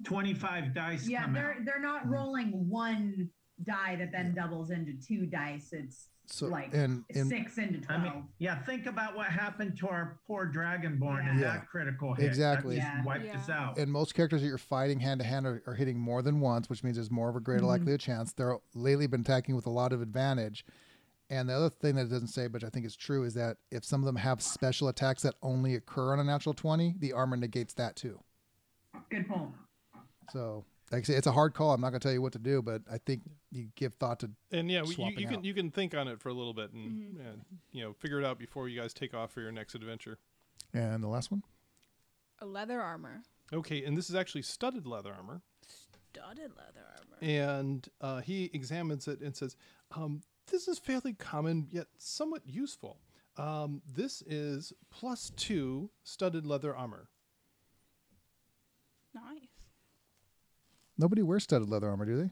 [0.04, 1.66] twenty five dice yeah, come they're out.
[1.66, 2.10] they're not Mhm.
[2.12, 3.30] rolling one
[3.64, 5.70] die that then doubles into two dice.
[5.72, 8.60] It's So like and in six into I mean, yeah.
[8.64, 11.54] Think about what happened to our poor Dragonborn and Yeah.
[11.54, 12.26] that critical hit.
[12.28, 12.76] Exactly.
[12.76, 13.04] That just Yeah.
[13.04, 13.40] wiped Yeah.
[13.40, 13.78] us out.
[13.80, 16.70] and most characters that you're fighting hand to hand are are hitting more than once,
[16.70, 17.68] which means there's more of a greater Mhm.
[17.68, 18.32] likelihood chance.
[18.34, 20.66] They're lately been attacking with a lot of advantage.
[21.32, 23.58] And the other thing that it doesn't say, but I think is true, is that
[23.72, 27.14] if some of them have special attacks that only occur on a natural 20, the
[27.14, 28.24] armor negates that too.
[29.10, 29.52] Good point.
[30.32, 31.72] So, like I say, it's a hard call.
[31.74, 33.22] I'm not going to tell you what to do, but I think
[33.52, 34.30] you give thought to.
[34.52, 35.46] and yeah, you, you can out.
[35.46, 37.30] you can think on it for a little bit and, Mhm.
[37.32, 40.18] and you know figure it out before you guys take off for your next adventure.
[40.74, 41.44] And the last one?
[42.40, 43.22] A leather armor.
[43.52, 45.42] Okay, and this is actually studded leather armor.
[46.12, 47.18] Studded leather armor.
[47.22, 49.56] and uh, he examines it and says,
[49.92, 50.22] um,
[50.52, 53.00] "This is fairly common yet somewhat useful.
[53.38, 57.10] Um, this is plus two studded leather armor.
[59.14, 59.49] Nice.
[61.00, 62.30] Nobody wears studded leather armor, do they?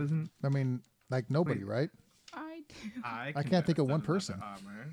[0.00, 1.68] Doesn't I mean, like nobody, Wait.
[1.68, 1.90] right?
[2.32, 2.74] I do.
[3.04, 3.32] I?
[3.36, 4.40] I can can't think of one person.
[4.42, 4.90] Armor.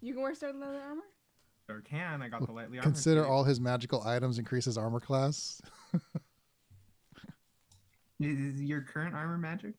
[0.00, 1.02] You can wear studded leather armor?
[1.66, 2.22] Sure can.
[2.22, 2.90] I got the lightly armor.
[2.90, 3.28] Consider suit.
[3.30, 5.60] all his magical items increase his armor class.
[8.20, 9.74] Is your current armor magic?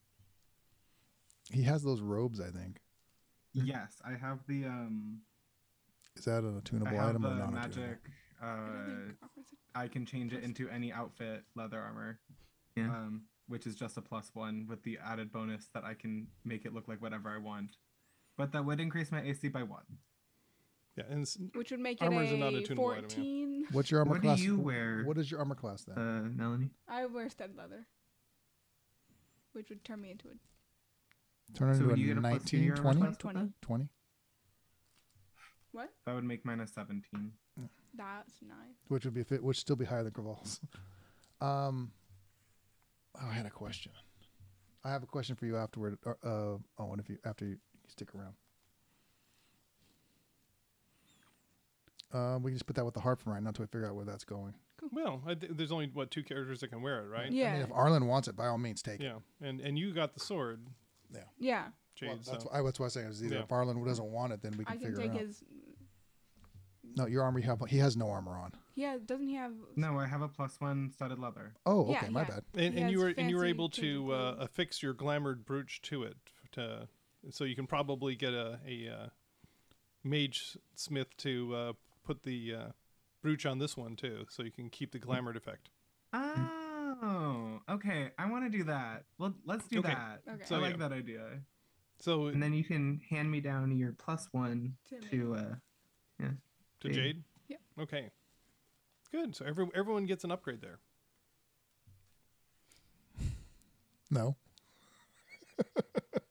[1.52, 2.78] He has those robes, I think.
[3.54, 5.20] Yes, I have the um.
[6.16, 7.54] Is that an I attunable have item the or not?
[7.54, 7.98] magic.
[8.42, 12.20] Uh, I don't think armor's a- I can change it into any outfit leather armor.
[12.76, 12.86] Yeah.
[12.90, 16.66] Um, which is just a plus one with the added bonus that I can make
[16.66, 17.78] it look like whatever I want.
[18.38, 19.86] But that would increase my AC by one.
[20.98, 23.68] Yeah, and Which would make it Armor's a a non-attunable item, yeah.
[23.72, 24.40] What's your armor What do class?
[24.40, 25.04] you wear?
[25.06, 25.98] What is your armor class then?
[25.98, 26.72] Uh, Melanie.
[26.88, 27.86] I wear studded leather.
[29.54, 30.32] Which would turn me into a
[31.58, 33.40] Turn so into a you get a plus two to 19, your armor 20?
[33.40, 33.54] 20.
[33.62, 33.90] 20?
[35.72, 35.94] what?
[36.06, 37.32] That would make mine a seventeen.
[37.98, 38.76] That's nice.
[38.88, 40.60] Which would be fit, which still be higher than Craval's.
[41.40, 41.92] Um,
[43.16, 43.92] oh, I had a question.
[44.84, 46.00] I have a question for you afterward.
[46.04, 47.58] Uh, uh, oh, and if you after you, you
[47.90, 48.34] stick around,
[52.12, 53.88] uh, we can just put that with the harp for right now until we figure
[53.88, 54.54] out where that's going.
[54.92, 57.32] well, I th- there's only what two characters that can wear it, right?
[57.32, 57.50] Yeah.
[57.50, 59.04] I mean, if Arlen wants it, by all means, take it.
[59.04, 60.62] Yeah, and and you got the sword,
[61.38, 61.66] yeah.
[61.96, 62.10] Jade.
[62.10, 62.50] Well, that's, so.
[62.52, 63.08] why, that's what I was saying.
[63.10, 63.42] Is either Yeah.
[63.44, 65.28] if Arlen doesn't want it, then we can, I can figure take it out.
[65.28, 65.44] his.
[66.98, 67.40] No, your armor.
[67.40, 68.52] You have, he has no armor on.
[68.76, 69.54] Yeah, doesn't he have.
[69.76, 71.54] No, I have a plus one studded leather.
[71.66, 72.28] Oh, okay, Yeah, my yeah.
[72.28, 72.44] bad.
[72.56, 76.04] and, and you were and you were able to uh, affix your glamored brooch to
[76.04, 76.18] it
[76.54, 76.88] to
[77.30, 79.08] so you can probably get a a uh,
[80.04, 81.74] mage smith to uh,
[82.04, 82.66] put the uh,
[83.22, 85.70] brooch on this one too, so you can keep the glamored effect.
[86.14, 88.10] Oh, okay.
[88.18, 89.04] I want to do that.
[89.18, 89.90] Well, let's do Okay.
[89.90, 90.22] that.
[90.28, 90.44] Okay.
[90.46, 90.78] So, I like yeah.
[90.88, 91.22] that idea.
[92.00, 95.08] So And then you can hand me down your plus one To me.
[95.12, 96.26] to uh
[96.82, 96.96] to Jade.
[96.96, 97.24] Jade.
[97.50, 97.60] Yep.
[97.82, 98.10] Okay.
[99.12, 99.36] Good.
[99.36, 100.80] So every, everyone gets an upgrade there.
[104.10, 104.36] No.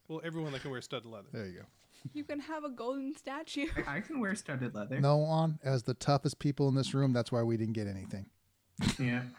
[0.09, 1.27] Well, everyone that can wear studded leather.
[1.33, 1.65] There you go.
[2.15, 3.67] You can have a golden statue.
[3.89, 5.01] I, I can wear studded leather.
[5.01, 7.13] No on as the toughest people in this room.
[7.13, 8.27] That's why we didn't get anything.
[8.99, 9.23] Yeah.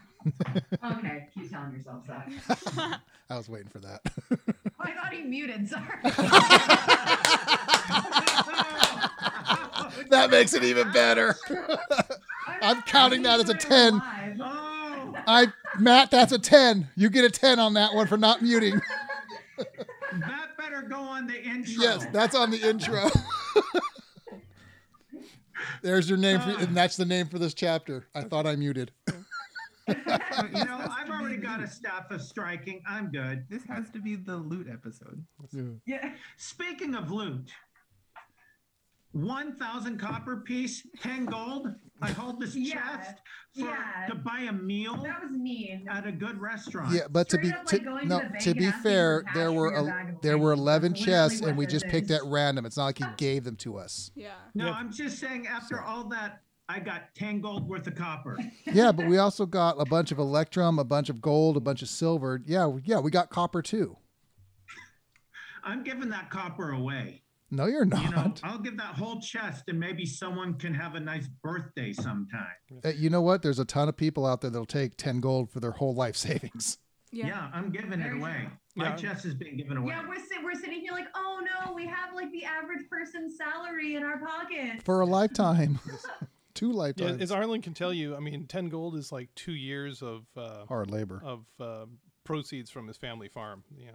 [0.84, 3.00] Okay, keep telling yourself that.
[3.30, 4.02] I was waiting for that.
[4.32, 4.36] Oh,
[4.80, 5.70] I thought he muted.
[5.70, 5.86] Sorry.
[10.10, 11.36] That makes it even better.
[12.62, 14.02] I'm counting that as a 10.
[14.40, 15.48] Oh, I
[15.80, 16.90] Matt, that's a 10.
[16.96, 18.80] You get a 10 on that one for not muting.
[19.58, 21.84] that better go on the intro.
[21.84, 23.10] Yes, that's on the intro.
[25.82, 26.58] There's your name for, uh.
[26.60, 28.08] and that's the name for this chapter.
[28.16, 28.92] I thought I muted.
[29.88, 32.82] you know, I've already got a staff of striking.
[32.88, 33.46] I'm good.
[33.50, 35.24] This has to be the loot episode.
[35.86, 36.14] yeah.
[36.38, 37.52] Speaking of loot,
[39.26, 41.68] 1,000 copper piece, 10 gold.
[42.02, 43.18] I hold this Yeah, chest
[43.58, 44.06] for, yeah.
[44.08, 45.88] to buy a meal That was mean.
[45.90, 46.94] at a good restaurant.
[46.94, 49.74] Yeah, but to be up, to, like, going to no to be fair, there were
[49.74, 52.66] a, there were 11 chests and we just this picked at random.
[52.68, 54.12] It's not like he gave them to us.
[54.16, 54.34] yeah.
[54.54, 54.76] No, Yep.
[54.76, 58.38] I'm just saying after all that, I got 10 gold worth of copper.
[58.72, 61.82] Yeah, but we also got a bunch of electrum, a bunch of gold, a bunch
[61.82, 62.42] of silver.
[62.46, 63.98] Yeah, yeah, we got copper too.
[65.64, 67.24] I'm giving that copper away.
[67.50, 68.04] No, you're not.
[68.04, 71.94] You know, I'll give that whole chest and maybe someone can have a nice birthday
[71.94, 72.48] sometime.
[72.84, 73.42] Uh, you know what?
[73.42, 76.16] There's a ton of people out there that'll take 10 gold for their whole life
[76.28, 76.78] savings.
[77.12, 77.28] Yeah.
[77.28, 78.42] Yeah, I'm giving it away.
[78.42, 78.52] true.
[78.76, 78.96] My Yeah.
[78.98, 79.94] chest is being given away.
[79.94, 83.38] Yeah, we're, sit- we're sitting here like, oh no, we have like the average person's
[83.38, 84.84] salary in our pocket.
[84.84, 85.80] For a lifetime.
[86.54, 87.22] Two Yeah, lifetimes.
[87.22, 90.66] as Arlen can tell you, I mean, 10 gold is like two years of uh,
[90.66, 91.22] Hard labor.
[91.24, 91.86] of uh,
[92.26, 93.64] proceeds from his family farm.
[93.78, 93.92] Yeah.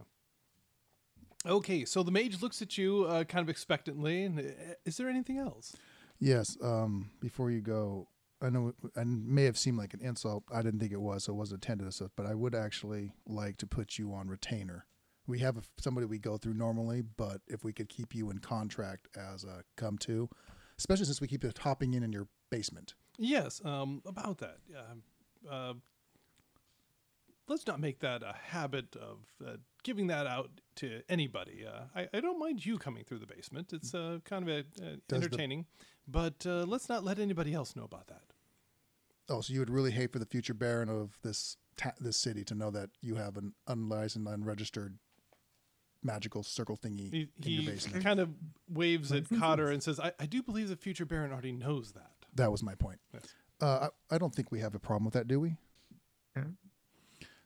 [1.45, 4.25] Okay, so the mage looks at you uh, kind of expectantly.
[4.25, 5.75] And, uh, is there anything else?
[6.21, 6.57] Yes.
[6.63, 8.09] Um, before you go,
[8.41, 10.45] I know it, it may have seemed like an insult.
[10.53, 12.11] I didn't think it was, so it wasn't intended as such.
[12.17, 14.87] But I would actually like to put you on retainer.
[15.27, 18.39] We have a, somebody we go through normally, but if we could keep you in
[18.39, 20.29] contract as a come to,
[20.79, 22.95] especially since we keep it hopping in in your basement.
[23.19, 24.59] Yes, um, about that.
[24.75, 25.75] Uh, uh,
[27.53, 31.65] let's not make that a habit of uh, giving that out to anybody.
[31.67, 33.73] Uh, I, I don't mind you coming through the basement.
[33.73, 35.67] It's uh, kind of a, uh, Does the- entertaining,
[36.09, 38.23] but uh, let's not let anybody else know about that.
[39.29, 42.43] Oh, so you would really hate for the future baron of this ta- this city
[42.45, 44.99] to know that you have an unlicensed, unregistered
[46.03, 47.99] magical circle thingy He, in your basement.
[47.99, 48.31] he kind of
[48.69, 52.11] waves at Cotter and says, I, I do believe the future Baron already knows that.
[52.35, 52.99] That was my point.
[53.15, 53.23] Yes.
[53.61, 55.57] Uh, I, I don't think we have a problem with that, do we?
[56.37, 56.45] Yeah.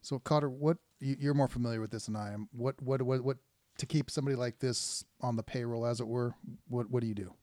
[0.07, 2.49] So, Cotter, what you, you're more familiar with this than I am.
[2.53, 3.39] What, what, what, what
[3.79, 6.33] to keep somebody like this on the payroll, as it were?
[6.69, 7.35] What, what do you do?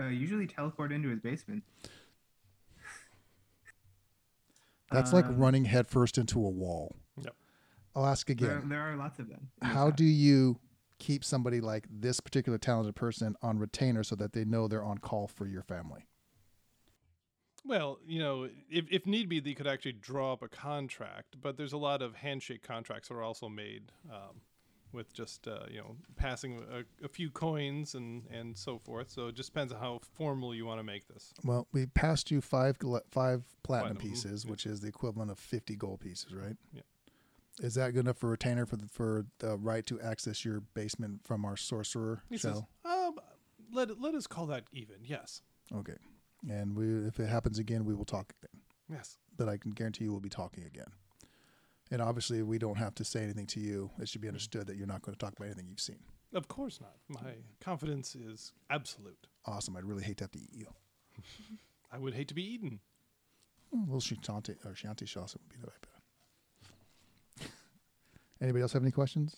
[0.00, 1.64] Uh, usually teleport into his basement.
[4.92, 6.94] That's like Um, running headfirst into a wall.
[7.20, 7.34] Yep.
[7.96, 8.68] I'll ask There, again.
[8.68, 9.50] there are lots of them.
[9.60, 10.60] How do you
[11.00, 14.98] keep somebody like this particular talented person on retainer so that they know they're on
[14.98, 16.07] call for your family?
[17.68, 21.58] Well, you know, if, if need be, they could actually draw up a contract, but
[21.58, 24.40] there's a lot of handshake contracts that are also made um,
[24.90, 29.10] with just, uh, you know, passing a, a few coins and, and so forth.
[29.10, 31.34] So it just depends on how formal you want to make this.
[31.44, 32.78] Well, we passed you five
[33.10, 34.50] five platinum, Platinum, mhm, pieces, yeah.
[34.50, 36.56] which is the equivalent of fifty gold pieces, right?
[36.72, 36.80] Yeah.
[37.60, 41.20] Is that good enough for retainer for the, for the right to access your basement
[41.24, 43.16] from our sorcerer He says, um,
[43.72, 44.96] let, let us call that even.
[45.02, 45.42] Yes.
[45.74, 45.96] Okay.
[46.48, 48.62] And we, if it happens again, we will talk again.
[48.90, 49.18] Yes.
[49.36, 50.92] But I can guarantee you we'll be talking again.
[51.90, 53.90] And obviously, we don't have to say anything to you.
[53.98, 56.00] It should be understood that you're not going to talk about anything you've seen.
[56.34, 56.96] Of course not.
[57.08, 59.26] My confidence is absolute.
[59.46, 59.76] Awesome.
[59.76, 60.66] I'd really hate to have to eat you.
[61.92, 62.80] I would hate to be eaten.
[63.72, 67.48] A little Shanti or Shanti sauce would be the right bad.
[68.40, 69.36] Anybody else have any questions?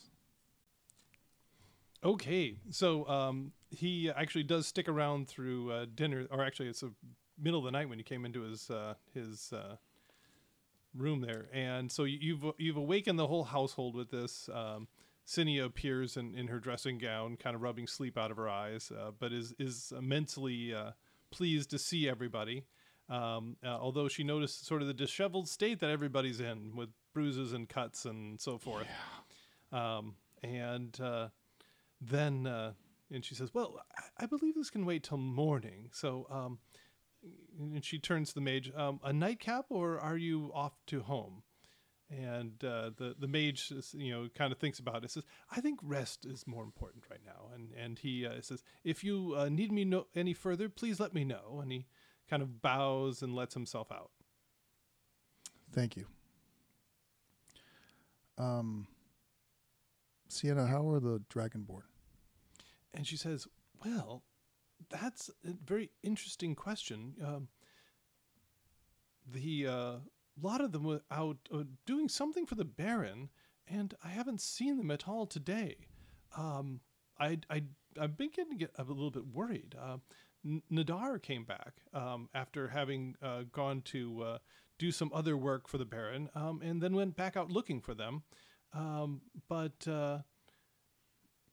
[2.04, 6.92] Okay, so um, he actually does stick around through uh, dinner, or actually, it's the
[7.40, 9.76] middle of the night when he came into his uh, his uh,
[10.96, 14.48] room there, and so you- you've you've awakened the whole household with this.
[14.52, 14.88] Um,
[15.26, 18.90] Cinia appears in, in her dressing gown, kind of rubbing sleep out of her eyes,
[18.90, 20.90] uh, but is is immensely uh,
[21.30, 22.64] pleased to see everybody.
[23.08, 27.52] Um, uh, although she noticed sort of the disheveled state that everybody's in, with bruises
[27.52, 28.86] and cuts and so forth.
[29.72, 30.14] Um,
[30.44, 31.28] and uh,
[32.00, 32.72] then uh,
[33.10, 33.80] and she says, "Well,
[34.18, 36.58] I, believe this can wait till morning." So, um,
[37.58, 41.42] and she turns to the mage, um, "A nightcap, or are you off to home?"
[42.08, 45.10] And uh, the the mage, is, you know, kind of thinks about it.
[45.10, 49.04] Says, "I think rest is more important right now." And and he uh, says, "If
[49.04, 51.86] you uh, need me no- any further, please let me know." And he
[52.28, 54.10] kind of bows and lets himself out.
[55.72, 56.06] Thank you.
[58.38, 58.86] Um,
[60.30, 61.82] Cinia, how are the Dragonborn?
[62.94, 63.46] And she says,
[63.84, 64.24] "Well,
[64.88, 67.14] that's a very interesting question.
[67.24, 67.48] Um,
[69.26, 69.96] the uh,
[70.40, 73.30] lot of them were out uh, doing something for the Baron,
[73.66, 75.76] and I haven't seen them at all today.
[76.36, 76.80] Um,
[77.18, 77.62] I, I,
[77.98, 79.74] I'm beginning to get a little bit worried.
[79.80, 79.98] Uh,
[80.72, 84.38] Nadar came back um, after having uh, gone to uh,
[84.78, 87.94] do some other work for the Baron, um, and then went back out looking for
[87.94, 88.22] them.
[88.72, 90.20] Um, but uh,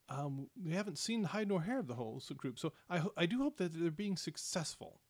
[0.09, 2.59] um, we haven't seen hide nor hair of the whole group.
[2.59, 5.01] So I, ho- I do hope that they're being successful.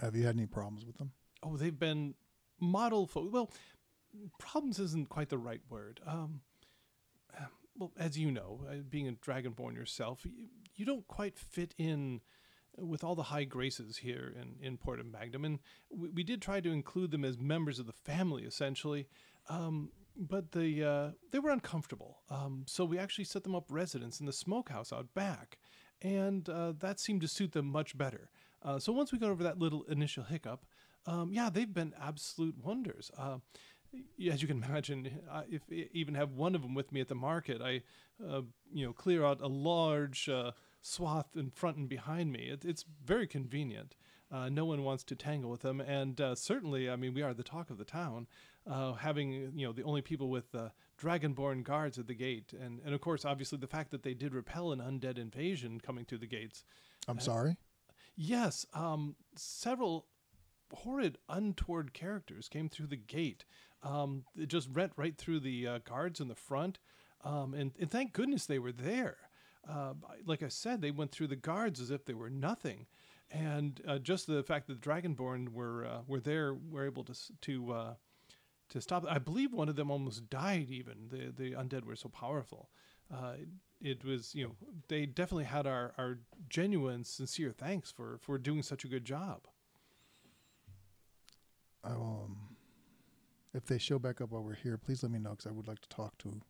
[0.00, 1.12] Have you had any problems with them?
[1.42, 2.14] Oh, they've been
[2.60, 3.50] model fo- Well,
[4.38, 6.00] problems isn't quite the right word.
[6.06, 6.40] Um,
[7.76, 12.20] well, as you know, uh, being a dragonborn yourself, you, you don't quite fit in
[12.76, 15.44] with all the high graces here in, in Port of Magnum.
[15.44, 15.58] And
[15.90, 19.08] we, we did try to include them as members of the family, essentially.
[19.48, 22.20] Um, but the, uh, they were uncomfortable.
[22.30, 25.58] Um, so we actually set them up residence in the smokehouse out back.
[26.00, 28.30] And uh, that seemed to suit them much better.
[28.62, 30.64] Uh, so once we got over that little initial hiccup,
[31.06, 33.10] um, yeah, they've been absolute wonders.
[33.16, 33.38] Uh,
[34.30, 37.08] as you can imagine, I, if I even have one of them with me at
[37.08, 37.82] the market, I,
[38.24, 38.42] uh,
[38.72, 42.48] you know, clear out a large uh, swath in front and behind me.
[42.50, 43.94] It, it's very convenient.
[44.30, 47.34] Uh, no one wants to tangle with them, and uh, certainly, I mean, we are
[47.34, 48.26] the talk of the town.
[48.70, 50.68] Uh, having you know the only people with uh,
[51.00, 54.34] dragonborn guards at the gate, and and of course, obviously, the fact that they did
[54.34, 56.64] repel an undead invasion coming through the gates.
[57.08, 57.56] I'm sorry.
[58.14, 60.06] Yes, um, several
[60.72, 63.44] horrid, untoward characters came through the gate.
[63.82, 66.78] Um, it just went right through the uh, guards in the front,
[67.24, 69.16] um, and, and thank goodness they were there.
[69.68, 69.94] Uh,
[70.26, 72.86] like I said, they went through the guards as if they were nothing,
[73.30, 77.14] and uh, just the fact that the Dragonborn were uh, were there, were able to
[77.42, 77.94] to uh,
[78.72, 79.04] to stop.
[79.08, 80.68] I believe one of them almost died.
[80.70, 82.68] Even the the undead were so powerful.
[83.12, 83.34] Uh,
[83.80, 84.54] it was you know
[84.88, 86.18] they definitely had our, our
[86.48, 89.46] genuine sincere thanks for for doing such a good job
[91.84, 92.56] Um,
[93.54, 95.66] if they show back up while we're here, please let me know because I would
[95.68, 96.40] like to talk to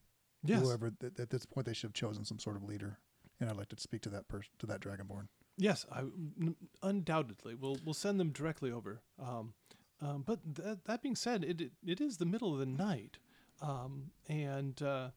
[0.45, 0.91] yes whoever.
[0.91, 2.99] Th- at this point, they should have chosen some sort of leader,
[3.41, 5.29] and I'd like to speak to that person, to that Dragonborn.
[5.59, 9.55] yes I, n- undoubtedly we'll we'll send them directly over um,
[10.03, 13.19] um, but th- that being said it, it it is the middle of the night
[13.61, 15.11] um, and uh,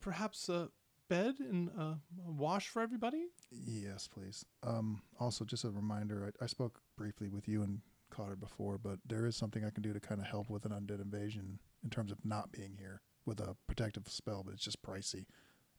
[0.00, 0.68] perhaps a
[1.08, 4.44] bed and a wash for everybody Yes, please.
[4.62, 8.98] Um, also, just a reminder, I, I spoke briefly with you and Cotter before, but
[9.04, 11.90] there is something I can do to kind of help with an undead invasion in
[11.90, 15.26] terms of not being here with a protective spell, but it's just pricey.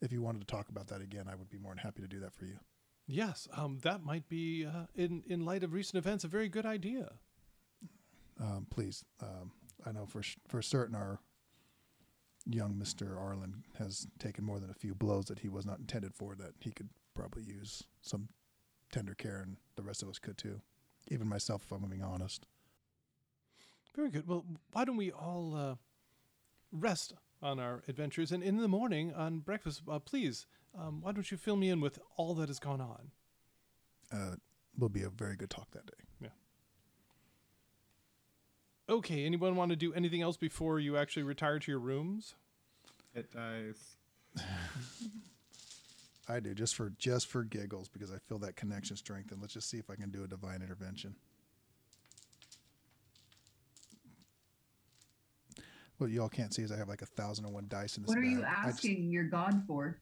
[0.01, 2.07] If you wanted to talk about that again, I would be more than happy to
[2.09, 2.59] do that for you.
[3.07, 6.65] yes um, that might be uh, in in light of recent events a very good
[6.65, 7.13] idea
[8.41, 9.51] Um, please, um,
[9.85, 11.19] I know for sh- for certain our
[12.45, 16.15] young Mister Arlen has taken more than a few blows that he was not intended
[16.15, 16.33] for.
[16.35, 18.29] That he could probably use some
[18.91, 20.61] tender care, and the rest of us could too.
[21.09, 22.47] Even myself, if I'm being honest.
[23.95, 24.27] Very good.
[24.27, 25.75] Well, why don't we all uh,
[26.71, 31.29] rest on our adventures, and in the morning on breakfast, uh, please, um, why don't
[31.29, 33.11] you fill me in with all that has gone on?
[34.11, 34.35] Uh,
[34.77, 36.29] will be a very good talk that day.
[38.91, 39.25] Okay.
[39.25, 42.35] Anyone want to do anything else before you actually retire to your rooms?
[43.15, 43.95] It dies.
[46.29, 49.53] I do just for just for giggles because I feel that connection strength, and let's
[49.53, 51.15] just see if I can do a divine intervention.
[55.97, 58.09] What y'all can't see is I have like a thousand and one dice in this.
[58.09, 58.45] What are you bag.
[58.49, 59.97] I just- asking your god for?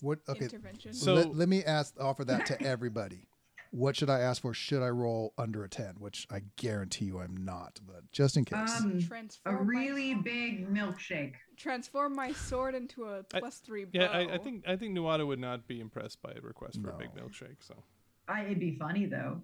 [0.00, 0.18] what?
[0.28, 0.92] Okay, Intervention.
[0.92, 3.26] So- let, let me ask offer that to everybody.
[3.72, 4.52] What should I ask for?
[4.52, 5.94] Should I roll under a ten?
[5.98, 8.70] Which I guarantee you I'm not, but just in case.
[8.78, 11.32] Um, a transform my- really big milkshake.
[11.56, 13.90] transform my sword into a I- plus three bow.
[13.94, 16.90] Yeah, I, I think I think Nuada would not be impressed by a request for
[16.90, 17.56] a big milkshake.
[17.60, 17.74] So
[18.28, 19.40] I, it'd be funny though.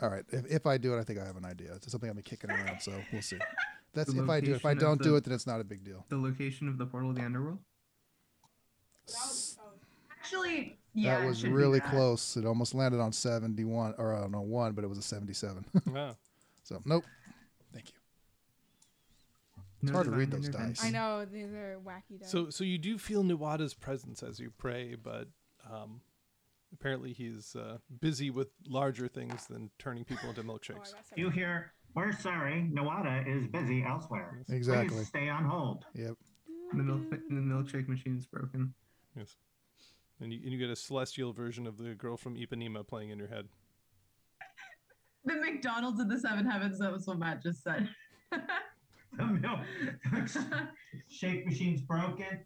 [0.00, 1.74] All right, if, if I do it, I think I have an idea.
[1.74, 3.38] It's something I've been kicking around, so we'll see.
[3.94, 4.52] That's if I do.
[4.52, 4.56] it.
[4.56, 6.04] If I don't do it, then it's not a big deal.
[6.08, 7.58] The location of the portal of the underworld.
[10.24, 11.90] Actually, yeah, that was really that.
[11.90, 12.36] close.
[12.36, 15.64] It almost landed on 71 or I don't know 1, but it was a 77.
[15.92, 16.16] wow.
[16.62, 17.04] so, nope.
[17.72, 17.94] Thank you.
[19.82, 20.82] No hard to read those dice.
[20.82, 22.30] I know these are wacky dice.
[22.30, 25.28] So so you do feel Nuada's presence as you pray, but
[25.70, 26.00] um,
[26.72, 30.92] apparently he's uh, busy with larger things than turning people into Oh, milkshakes.
[30.92, 34.42] got You hear We're sorry, Nuada is busy elsewhere.
[34.48, 34.96] Exactly.
[34.96, 35.84] Please stay on hold.
[35.94, 36.14] Yep.
[36.72, 38.72] The, milk, the milkshake machine's broken.
[39.14, 39.36] Yes.
[40.24, 43.18] And you, and you get a celestial version of the girl from Ipanema playing in
[43.18, 43.46] your head.
[45.26, 46.78] The McDonald's in the Seven Heavens.
[46.78, 47.88] That was what Matt just said.
[49.16, 49.60] The milk
[51.08, 52.40] shake machine's broken.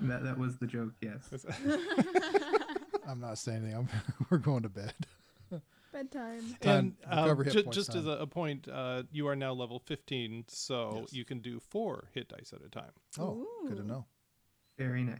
[0.00, 0.92] That that was the joke.
[1.00, 1.28] Yes.
[3.08, 3.76] I'm not saying anything.
[3.76, 3.88] I'm,
[4.30, 4.94] we're going to bed.
[5.92, 6.56] Bedtime.
[6.62, 9.52] And um, recover hit ju- points just as a, a point, uh, you are now
[9.52, 11.12] level 15, so Yes.
[11.12, 12.92] you can do four hit dice at a time.
[13.18, 14.06] Oh, good to know.
[14.78, 15.18] Very nice.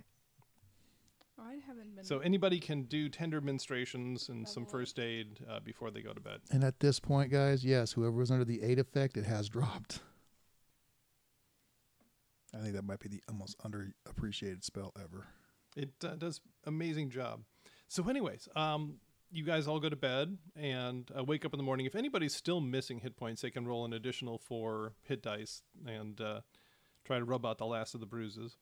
[1.39, 2.05] Oh, I haven't been.
[2.05, 6.21] So anybody can do tender menstruations and some first aid uh, before they go to
[6.21, 6.41] bed.
[6.51, 10.01] And at this point, guys, yes, whoever was under the aid effect, it has dropped.
[12.55, 15.27] I think that might be the most underappreciated spell ever.
[15.77, 17.43] It uh, does amazing job.
[17.89, 18.97] So, anyways, um,
[19.33, 21.87] you guys all go to bed and uh, wake up in the morning.
[21.87, 26.21] If anybody's still missing hit points, they can roll an additional four hit dice and
[26.21, 26.41] uh,
[27.05, 28.57] try to rub out the last of the bruises.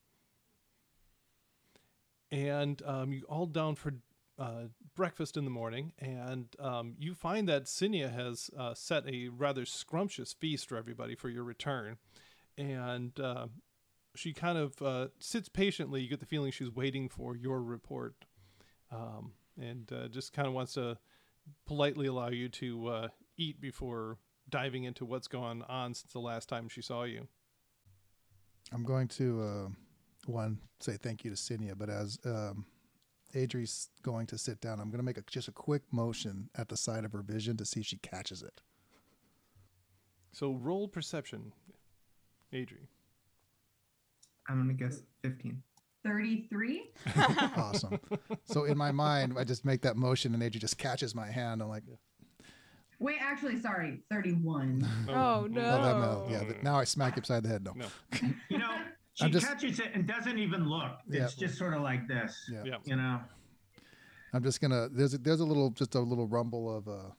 [2.31, 3.95] And um, you all down for
[4.39, 9.29] uh, breakfast in the morning, and um, you find that Cinia has uh, set a
[9.29, 11.99] rather scrumptious feast for everybody for your return.
[12.57, 13.49] And uh,
[14.15, 16.03] she kind of uh, sits patiently.
[16.03, 18.15] You get the feeling she's waiting for your report,
[18.93, 20.99] um, and uh, just kind of wants to
[21.67, 26.49] politely allow you to uh, eat before diving into what's gone on since the last
[26.49, 27.29] time she saw you.
[28.73, 29.69] I'm going to uh,
[30.27, 32.67] one say thank you to Cinia, but as um,
[33.35, 36.69] Adri's going to sit down, I'm going to make a, just a quick motion at
[36.69, 38.61] the side of her vision to see if she catches it.
[40.33, 41.53] So roll perception,
[42.53, 42.87] Adri.
[44.49, 45.63] I'm gonna guess 15.
[46.05, 46.91] 33.
[47.57, 47.99] awesome.
[48.45, 51.63] So in my mind, I just make that motion, and Adri just catches my hand.
[51.63, 51.83] I'm like,
[52.99, 54.87] Wait, actually, sorry, 31.
[55.09, 55.17] Oh, no.
[55.17, 56.41] oh, that, no, yeah.
[56.41, 57.65] th- Now I smack you upside the head.
[57.65, 57.73] No.
[57.75, 57.87] No.
[58.51, 58.77] You know,
[59.15, 60.93] she I'm just- catches it and doesn't even look.
[61.09, 61.47] It's Yeah.
[61.47, 62.49] just sort of like this.
[62.53, 62.63] Yeah.
[62.65, 62.75] Yeah.
[62.85, 63.21] You know.
[64.35, 64.89] I'm just gonna.
[64.93, 67.11] There's a, there's a little just a little rumble of uh,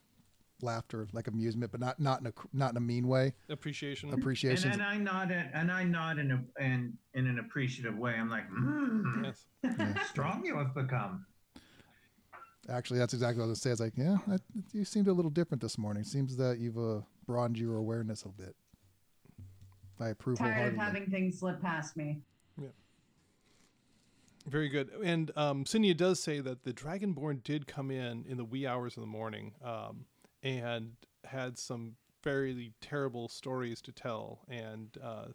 [0.63, 3.33] laughter, like amusement, but not not in a not in a mean way.
[3.49, 4.13] Appreciation.
[4.13, 4.71] Appreciation.
[4.71, 8.13] and I nod it, and I nod in a in in an appreciative way.
[8.13, 9.33] I'm like, mm,
[9.63, 10.07] yes.
[10.09, 11.25] strong you have become.
[12.69, 13.83] Actually, that's exactly what I was gonna say.
[13.83, 14.37] It's like, yeah, I,
[14.71, 16.03] you seemed a little different this morning.
[16.03, 18.55] Seems that you've uh, broadened your awareness a bit.
[19.99, 22.21] I approve Tired of having things slip past me.
[24.47, 24.89] Very good.
[25.03, 28.97] And um, Cinia does say that the Dragonborn did come in in the wee hours
[28.97, 30.05] of the morning um,
[30.43, 30.93] and
[31.25, 34.41] had some fairly terrible stories to tell.
[34.49, 35.25] And uh,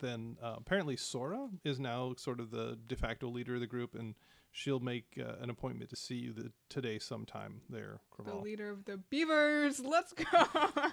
[0.00, 3.94] then uh, apparently Sora is now sort of the de facto leader of the group,
[3.94, 4.14] and
[4.52, 8.84] she'll make uh, an appointment to see you the, today sometime there, The leader of
[8.84, 9.80] the beavers.
[9.80, 10.24] Let's go.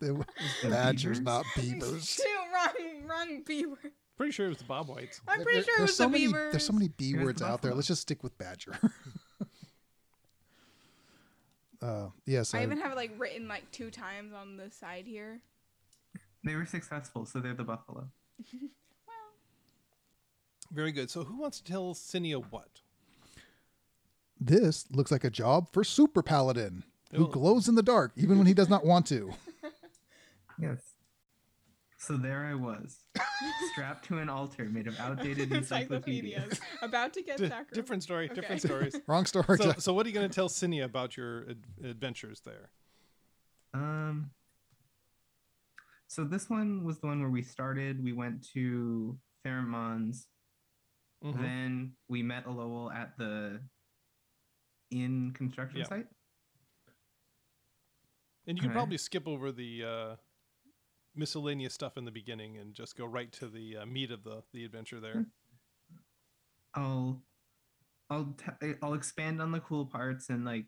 [0.00, 0.26] It was
[0.62, 1.24] The badgers, beavers?
[1.24, 2.16] not beavers.
[2.22, 3.78] Two wrong, wrong beaver.
[4.16, 5.20] Pretty sure it was the Bob Whites.
[5.26, 6.52] I'm pretty there- sure it was so the many, beavers.
[6.52, 7.74] There's so many B It was the words out there.
[7.74, 8.78] Let's just stick with badger.
[11.82, 15.06] uh, yes, I I, even have it like written like two times on the side
[15.06, 15.40] here.
[16.44, 18.08] They were successful, so they're the buffalo.
[19.06, 19.32] Well,
[20.72, 21.10] Very good.
[21.10, 22.80] So who wants to tell Cinia what?
[24.40, 27.28] this looks like a job for Super Paladin, who Oh.
[27.30, 29.32] glows in the dark even when he does not want to.
[30.60, 30.78] Yes.
[32.00, 32.96] So there I was,
[33.72, 36.44] strapped to an altar made of outdated encyclopedias.
[36.44, 37.74] encyclopedias about to get Di- sacrificed.
[37.74, 38.94] different story, different stories.
[39.08, 39.58] Wrong story.
[39.58, 42.70] so, so what are you going to tell Cinia about your ad- adventures there?
[43.74, 44.30] Um.
[46.06, 48.02] So this one was the one where we started.
[48.02, 50.26] We went to Pheromones.
[51.24, 51.36] Mhm.
[51.42, 53.60] Then we met Lowell at the
[54.92, 55.84] in construction Yeah.
[55.88, 56.06] site.
[58.46, 58.76] And you can Okay.
[58.78, 60.16] probably skip over the uh,
[61.18, 64.42] miscellaneous stuff in the beginning and just go right to the uh, meat of the,
[64.52, 65.26] the adventure there.
[66.74, 67.22] I'll
[68.10, 70.66] I'll t- I'll expand on the cool parts and like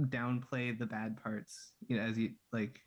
[0.00, 2.80] downplay the bad parts, you know, as you like.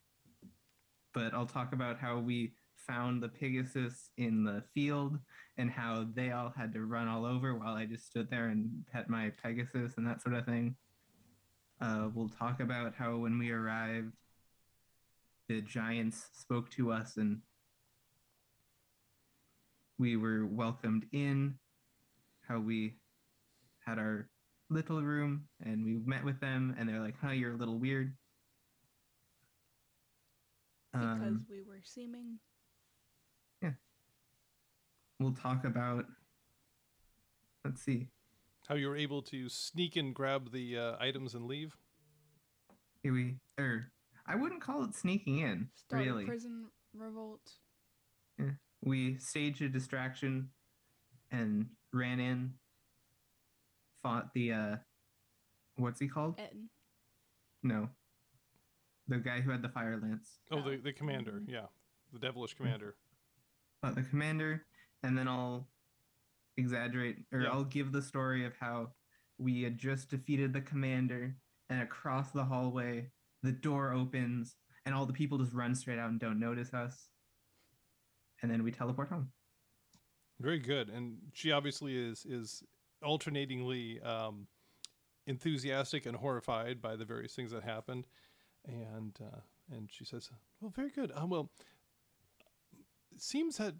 [1.14, 2.54] But I'll talk about how we
[2.88, 5.18] found the Pegasus in the field
[5.58, 8.70] and how they all had to run all over while I just stood there and
[8.92, 10.76] pet my Pegasus and that sort of thing.
[11.82, 14.14] Uh, we'll talk about how when we arrived,
[15.48, 17.40] the giants spoke to us and
[19.98, 21.56] we were welcomed in,
[22.48, 22.96] how we
[23.86, 24.30] had our
[24.70, 28.14] little room and we met with them and they're like, huh, you're a little weird.
[30.92, 32.40] because Um, we were seeming.
[33.62, 33.72] Yeah.
[35.20, 36.06] We'll talk about,
[37.64, 38.10] let's see.
[38.68, 41.78] How you were able to sneak and grab the uh, items and leave?
[43.02, 43.92] Here we, or
[44.28, 45.70] I wouldn't call it sneaking in.
[45.76, 47.52] Start really, a prison revolt.
[48.84, 50.50] we staged a distraction
[51.32, 52.54] and ran in.
[54.04, 54.76] Fought the uh,
[55.78, 56.40] what's he called?
[56.40, 56.70] Ettin.
[57.64, 57.90] No,
[59.08, 60.40] the guy who had the fire lance.
[60.52, 61.42] Oh, the, the commander.
[61.48, 61.66] Yeah.
[62.14, 62.96] The devilish commander.
[63.82, 64.66] Fought the commander,
[65.04, 65.68] and then I'll
[66.58, 67.50] exaggerate, or Yeah.
[67.50, 68.92] I'll give the story of how
[69.38, 71.36] we had just defeated the commander,
[71.70, 73.12] and across the hallway,
[73.44, 77.10] the door opens, and all the people just run straight out and don't notice us.
[78.42, 79.30] And then we teleport home.
[80.40, 80.90] Very good.
[80.90, 82.64] And she obviously is is
[83.04, 84.48] alternatingly um,
[85.26, 88.08] enthusiastic and horrified by the various things that happened.
[88.66, 89.40] And uh,
[89.72, 90.30] and she says,
[90.62, 91.12] "Well, very good.
[91.16, 91.52] Um, well,
[93.16, 93.76] it seems that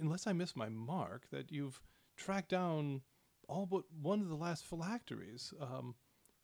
[0.00, 1.80] unless I miss my mark, that you've
[2.16, 3.02] tracked down
[3.48, 5.52] all but one of the last phylacteries.
[5.60, 5.94] Um,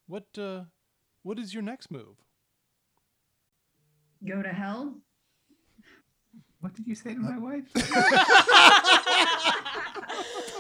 [0.07, 0.65] what uh,
[1.23, 2.17] what is your next move?"
[4.27, 4.97] Go to hell.
[6.61, 7.65] What did you say to uh, my wife?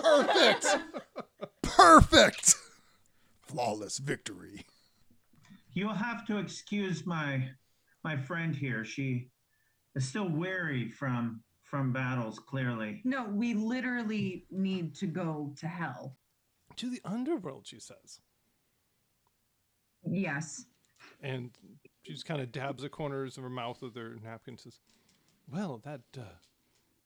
[0.02, 0.66] Perfect.
[1.62, 2.54] Perfect.
[3.42, 4.64] Flawless victory.
[5.72, 7.48] You'll have to excuse my
[8.02, 8.84] my friend here.
[8.84, 9.28] She
[9.94, 12.38] is still weary from from battles.
[12.38, 16.16] Clearly, No, we literally need to go to hell.
[16.76, 18.20] To the underworld, she says.
[20.08, 20.64] Yes.
[21.22, 21.50] and
[22.02, 24.80] she just kind of dabs the corners of her mouth with her napkin and says,
[25.50, 26.22] "Well, that uh,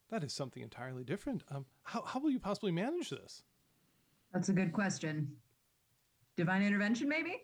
[0.09, 1.43] that is something entirely different.
[1.51, 3.43] Um, how how will you possibly manage this?"
[4.33, 5.35] That's a good question.
[6.37, 7.37] Divine intervention, maybe?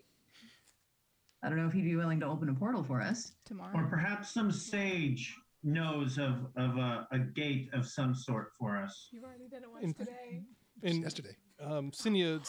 [1.42, 3.32] I don't know if he'd be willing to open a portal for us.
[3.44, 3.72] Tomorrow.
[3.76, 9.08] or perhaps some sage knows of of a, a gate of some sort for us.
[9.12, 10.42] You've already done it once In- today.
[10.84, 11.36] And Yesterday.
[11.60, 12.40] um, Cinia,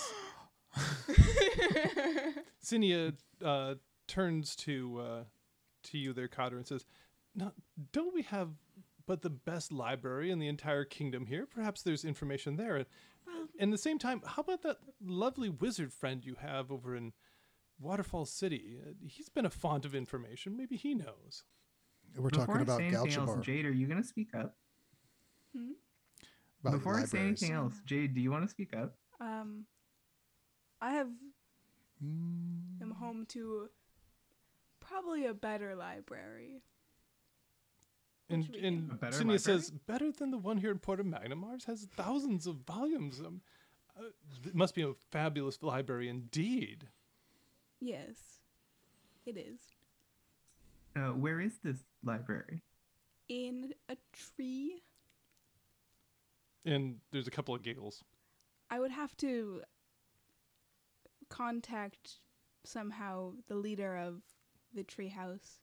[2.63, 3.13] Cinia
[3.43, 3.75] uh,
[4.07, 5.23] turns to uh,
[5.83, 6.85] to you there, Cotter, and says,
[7.35, 7.53] "Now,
[7.91, 8.49] don't we have
[9.05, 11.45] but the best library in the entire kingdom here?
[11.45, 12.77] Perhaps there's information there.
[12.77, 12.85] And,
[13.59, 17.11] and at the same time, how about that lovely wizard friend you have over in
[17.79, 18.79] Waterfall City?
[18.81, 20.55] Uh, he's been a font of information.
[20.57, 21.43] Maybe he knows."
[22.15, 23.41] We're Before talking I about say anything Galchabar.
[23.41, 24.55] Jade, are you going to speak up?
[26.61, 28.95] about Before I say anything else, Jade, do you want to speak up?
[29.19, 29.65] Um,
[30.83, 31.07] I have
[32.03, 33.69] Mm, am home to
[34.81, 36.61] probably a better library.
[38.29, 41.35] And, Which and A better says, better than the one here in Porta Magna.
[41.37, 43.21] Mars has thousands of volumes.
[43.21, 43.41] Um,
[43.97, 44.07] uh,
[44.45, 46.89] it must be a fabulous library indeed.
[47.79, 48.41] Yes,
[49.25, 49.59] it is
[50.95, 52.61] Uh, where is this library?
[53.29, 54.83] in a tree.
[56.65, 58.03] And there's a couple of giggles.
[58.69, 59.61] I would have to
[61.33, 62.19] contact
[62.63, 64.21] somehow the leader of
[64.73, 65.57] the treehouse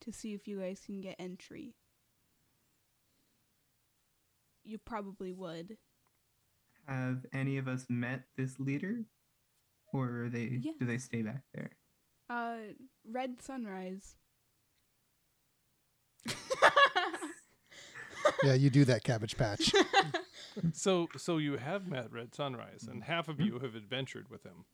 [0.00, 1.74] to see if you guys can get entry.
[4.64, 5.76] You probably would.
[6.88, 9.04] Have any of us met this leader?
[9.92, 10.76] Or are they Yes.
[10.80, 11.72] do they stay back there?
[12.30, 12.72] Uh,
[13.04, 14.16] Red Sunrise.
[18.42, 19.72] yeah, you do that, Cabbage Patch.
[20.74, 24.66] So, so you have met Red Sunrise, and half of you have adventured with him.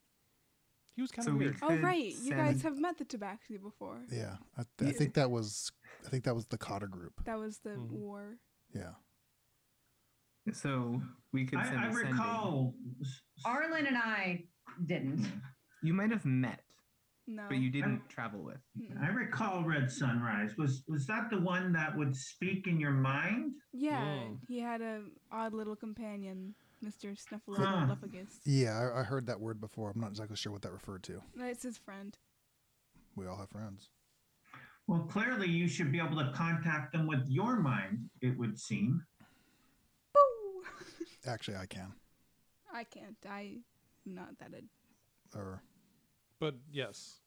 [0.98, 1.58] He was kind So of we weird.
[1.62, 4.00] Oh right, you guys have met the Tabaxi before.
[4.10, 5.70] yeah, I, I think that was.
[6.04, 7.12] I think that was the Cotter group.
[7.24, 7.90] That was the Mhm.
[7.90, 8.38] war.
[8.74, 8.94] Yeah.
[10.52, 11.00] So
[11.32, 12.12] we could send I, I a sending.
[12.14, 12.74] recall.
[13.00, 14.42] s- s- Arlen and I
[14.86, 15.24] didn't.
[15.84, 16.64] You might have met,
[17.28, 17.44] No.
[17.48, 18.58] but you didn't travel with.
[19.00, 20.56] I recall Red Sunrise.
[20.56, 23.52] Was was that the one that would speak in your mind?
[23.72, 24.40] Yeah, Mm.
[24.48, 27.16] he had a odd little companion, Mr.
[27.56, 27.86] Huh.
[27.86, 28.38] Snuffleupagus.
[28.44, 29.90] Yeah, I, I heard that word before.
[29.90, 31.20] I'm not exactly sure what that referred to.
[31.38, 32.16] It's his friend.
[33.16, 33.88] We all have friends.
[34.86, 38.08] Well, clearly you should be able to contact them with your mind.
[38.22, 39.02] It would seem.
[40.14, 40.62] Boo!
[41.26, 41.92] Actually, I can.
[42.72, 43.16] I can't.
[43.28, 43.62] I'm
[44.06, 44.54] not that.
[44.56, 44.68] Ad-
[45.34, 45.62] Or
[46.38, 47.20] But yes,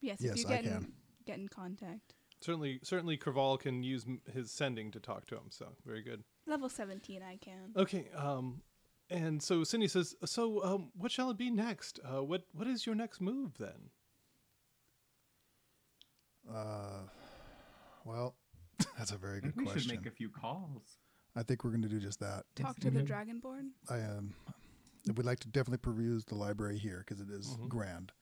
[0.00, 0.92] yes, Yes, if you I get in, can.
[1.26, 2.14] get in contact.
[2.40, 5.50] certainly, certainly, Craval can use his sending to talk to him.
[5.50, 6.22] So very good.
[6.46, 7.72] Level 17, I can.
[7.76, 8.08] Okay.
[8.16, 8.62] Um,
[9.10, 12.00] and so Cindy says, "So, um, what shall it be next?
[12.04, 13.90] Uh, what what is your next move then?"
[16.50, 17.00] Uh,
[18.04, 18.34] well,
[18.98, 19.90] that's a very good think we question.
[19.92, 20.98] should make a few calls.
[21.36, 22.44] I think we're going to do just that.
[22.54, 23.70] Talk to the Dragonborn.
[23.90, 24.34] I am.
[24.46, 27.68] um, would like to definitely peruse the library here because it is Mhm.
[27.68, 28.12] grand,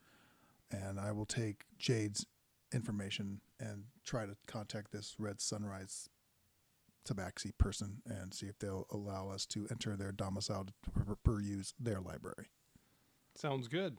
[0.71, 2.27] and I will take Jade's
[2.73, 6.09] information and try to contact this Red Sunrise
[7.05, 11.75] tabaxi person and see if they'll allow us to enter their domicile to per- peruse
[11.79, 12.47] their library.
[13.35, 13.99] Sounds good.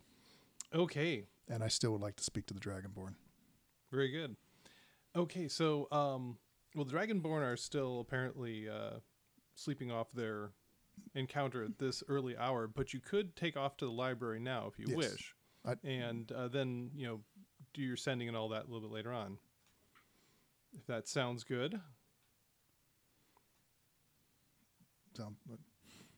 [0.74, 3.16] Okay, And I still would like to speak to the Dragonborn.
[3.92, 4.36] very good.
[5.16, 6.38] Okay, so um,
[6.76, 9.00] well, the Dragonborn are still apparently uh,
[9.56, 10.50] sleeping off their
[11.14, 14.80] encounter at this early hour, but you could take off to the library now if
[14.80, 14.98] you Yes.
[14.98, 15.36] wish,
[15.66, 17.20] I- and uh, then you know
[17.76, 19.38] do your sending and all that a little bit later on.
[20.76, 21.80] If that sounds good.
[25.16, 25.34] So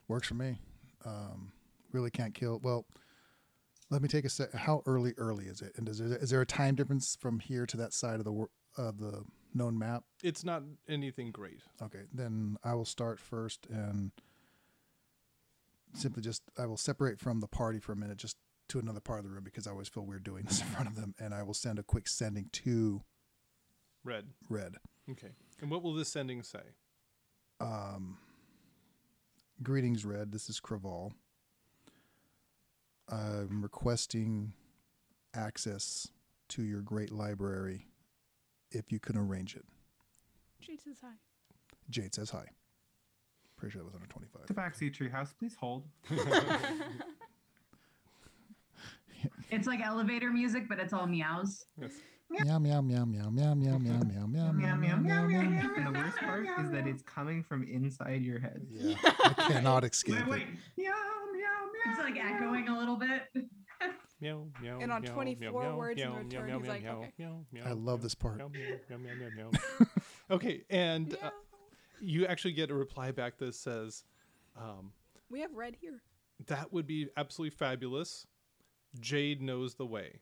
[0.07, 0.59] works for me.
[1.05, 1.51] Um,
[1.91, 2.59] really can't kill.
[2.63, 2.85] Well,
[3.89, 4.53] let me take a sec.
[4.53, 5.13] How early?
[5.17, 5.73] Early is it?
[5.77, 8.45] And is there, is there a time difference from here to that side of the
[8.77, 9.23] of the
[9.53, 10.03] known map?
[10.23, 11.61] It's not anything great.
[11.81, 14.11] Okay, then I will start first and
[15.93, 18.37] simply just I will separate from the party for a minute, just
[18.69, 20.87] to another part of the room because I always feel weird doing this in front
[20.87, 23.01] of them, and I will send a quick sending to
[24.03, 24.25] Red.
[24.49, 24.75] Red.
[25.09, 25.31] Okay.
[25.61, 26.59] And what will this sending say?
[27.59, 28.17] Um,
[29.63, 30.31] greetings, Red.
[30.31, 31.11] This is Craval.
[33.09, 34.53] I'm requesting
[35.33, 36.07] access
[36.49, 37.87] to your great library
[38.71, 39.65] if you can arrange it.
[40.59, 41.13] Jade says hi.
[41.89, 42.45] Jade says hi.
[43.57, 44.47] Pretty sure that was under 25.
[44.47, 45.85] Tabaxi Treehouse, please hold.
[49.51, 51.65] It's like elevator music, but it's all meows.
[51.79, 51.93] Yes.
[52.30, 55.69] Meow, meow, meow, meow, meow, meow, meow, meow, meow, meow, meow, meow, meow.
[55.78, 58.65] And the worst part is that it's coming from inside your head.
[58.69, 60.41] Yeah, I cannot escape Wait, wait.
[60.41, 60.47] it.
[60.78, 60.91] Meow,
[61.34, 61.39] meow,
[61.73, 61.91] meow.
[61.91, 63.47] It's like echoing a little bit.
[64.21, 64.80] Meow, meow.
[64.82, 66.97] And on meow, 24 meow, meow, words in meow, return, meow, he's meow, like, meow,
[66.97, 67.11] okay.
[67.19, 68.38] meow, meow, I love meow, this part.
[68.38, 69.88] Meow, meow, meow, meow, meow, meow.
[70.32, 71.32] okay, and uh, Meow.
[71.99, 74.03] you actually get a reply back that says,
[74.57, 74.91] um,
[75.30, 76.01] We have red here.
[76.47, 78.26] "That would be absolutely fabulous.
[78.99, 80.21] Jade knows the way."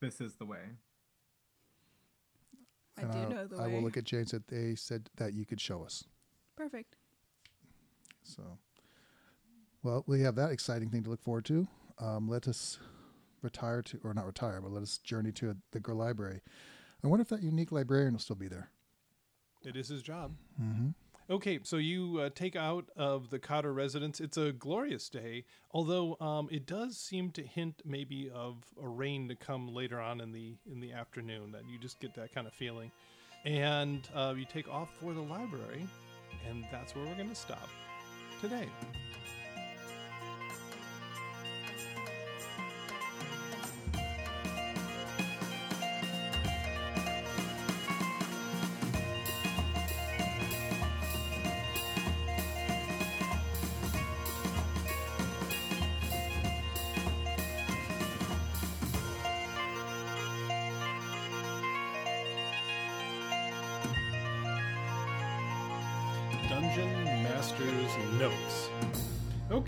[0.00, 0.60] This is the way.
[2.96, 3.74] I And do I'll- know the I way.
[3.74, 4.28] will look at Jade.
[4.28, 6.04] Said they said that you could show us.
[6.56, 6.96] Perfect.
[8.22, 8.58] So,
[9.82, 11.66] well, we have that exciting thing to look forward to.
[11.98, 12.78] Um, let us
[13.42, 16.42] retire to, or not retire, but let us journey to the Girl library.
[17.02, 18.70] I wonder if that unique librarian will still be there.
[19.62, 20.36] It is his job.
[20.60, 20.88] Mm-hmm.
[21.30, 24.18] Okay, so you uh, take out of the Cotter residence.
[24.18, 29.28] It's a glorious day, although um, it does seem to hint maybe of a rain
[29.28, 31.52] to come later on in the in the afternoon.
[31.52, 32.90] That you just get that kind of feeling,
[33.44, 35.86] and uh, you take off for the library,
[36.48, 37.68] and that's where we're going to stop
[38.40, 38.68] today.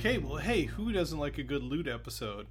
[0.01, 2.47] Okay, well, hey, who doesn't like a good loot episode?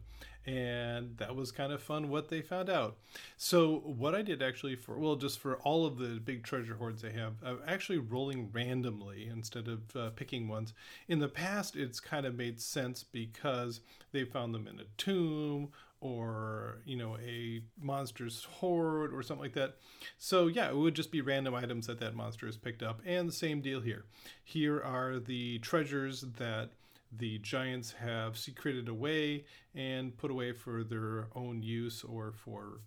[0.46, 2.98] And that was kind of fun what they found out.
[3.38, 7.02] So, what I did actually for, well, just for all of the big treasure hoards
[7.02, 10.76] they have, I'm actually rolling randomly instead of uh, picking ones.
[11.08, 13.80] In the past, it's kind of made sense because
[14.12, 15.70] they found them in a tomb
[16.02, 19.78] or, you know, a monster's hoard or something like that.
[20.20, 23.02] So, yeah, it would just be random items that that monster has picked up.
[23.08, 24.06] And the same deal here.
[24.44, 26.70] Here are the treasures that
[27.12, 32.82] the giants have secreted away and put away for their own use or for,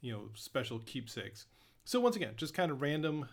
[0.00, 1.46] you know, special keepsakes.
[1.84, 3.28] So, once again, just kind of random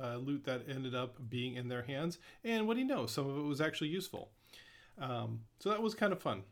[0.00, 2.18] uh, loot that ended up being in their hands.
[2.44, 3.06] And what do you know?
[3.06, 4.30] Some of it was actually useful.
[4.98, 6.42] Um, so, that was kind of fun.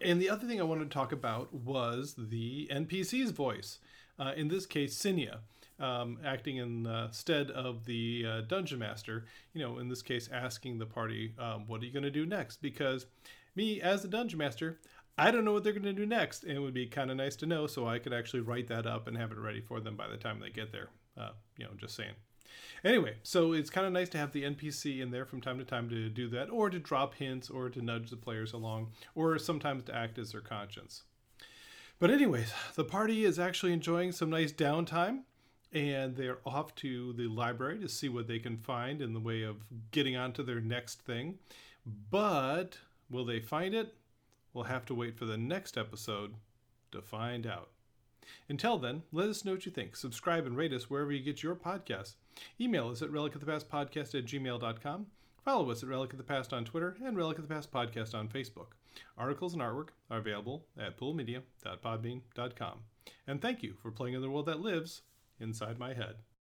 [0.00, 3.78] And the other thing I wanted to talk about was the NPC's voice.
[4.18, 5.38] Uh, in this case, Cinia,
[5.78, 9.24] um, acting in uh, stead of the uh, dungeon master.
[9.52, 12.26] You know, in this case, asking the party, um, "What are you going to do
[12.26, 13.06] next?" Because
[13.54, 14.78] me, as the dungeon master,
[15.16, 17.16] I don't know what they're going to do next, and it would be kind of
[17.16, 19.80] nice to know so I could actually write that up and have it ready for
[19.80, 20.90] them by the time they get there.
[21.16, 22.14] Uh, you know, just saying.
[22.84, 25.64] Anyway, so it's kind of nice to have the NPC in there from time to
[25.64, 29.38] time to do that, or to drop hints, or to nudge the players along, or
[29.38, 31.02] sometimes to act as their conscience.
[31.98, 35.22] But, anyways, the party is actually enjoying some nice downtime,
[35.72, 39.42] and they're off to the library to see what they can find in the way
[39.42, 39.56] of
[39.90, 41.38] getting on to their next thing.
[42.10, 42.78] But
[43.10, 43.94] will they find it?
[44.52, 46.34] We'll have to wait for the next episode
[46.92, 47.70] to find out.
[48.48, 49.96] Until then, let us know what you think.
[49.96, 52.14] Subscribe and rate us wherever you get your podcasts.
[52.60, 55.06] Email us at relicofthepastpodcast at gmail.com.
[55.44, 58.14] Follow us at Relic of the Past on Twitter and Relic of the Past Podcast
[58.14, 58.72] on Facebook.
[59.16, 62.78] Articles and artwork are available at poolmedia.podbean.com.
[63.26, 65.02] And thank you for playing in the world that lives
[65.40, 66.16] inside my head.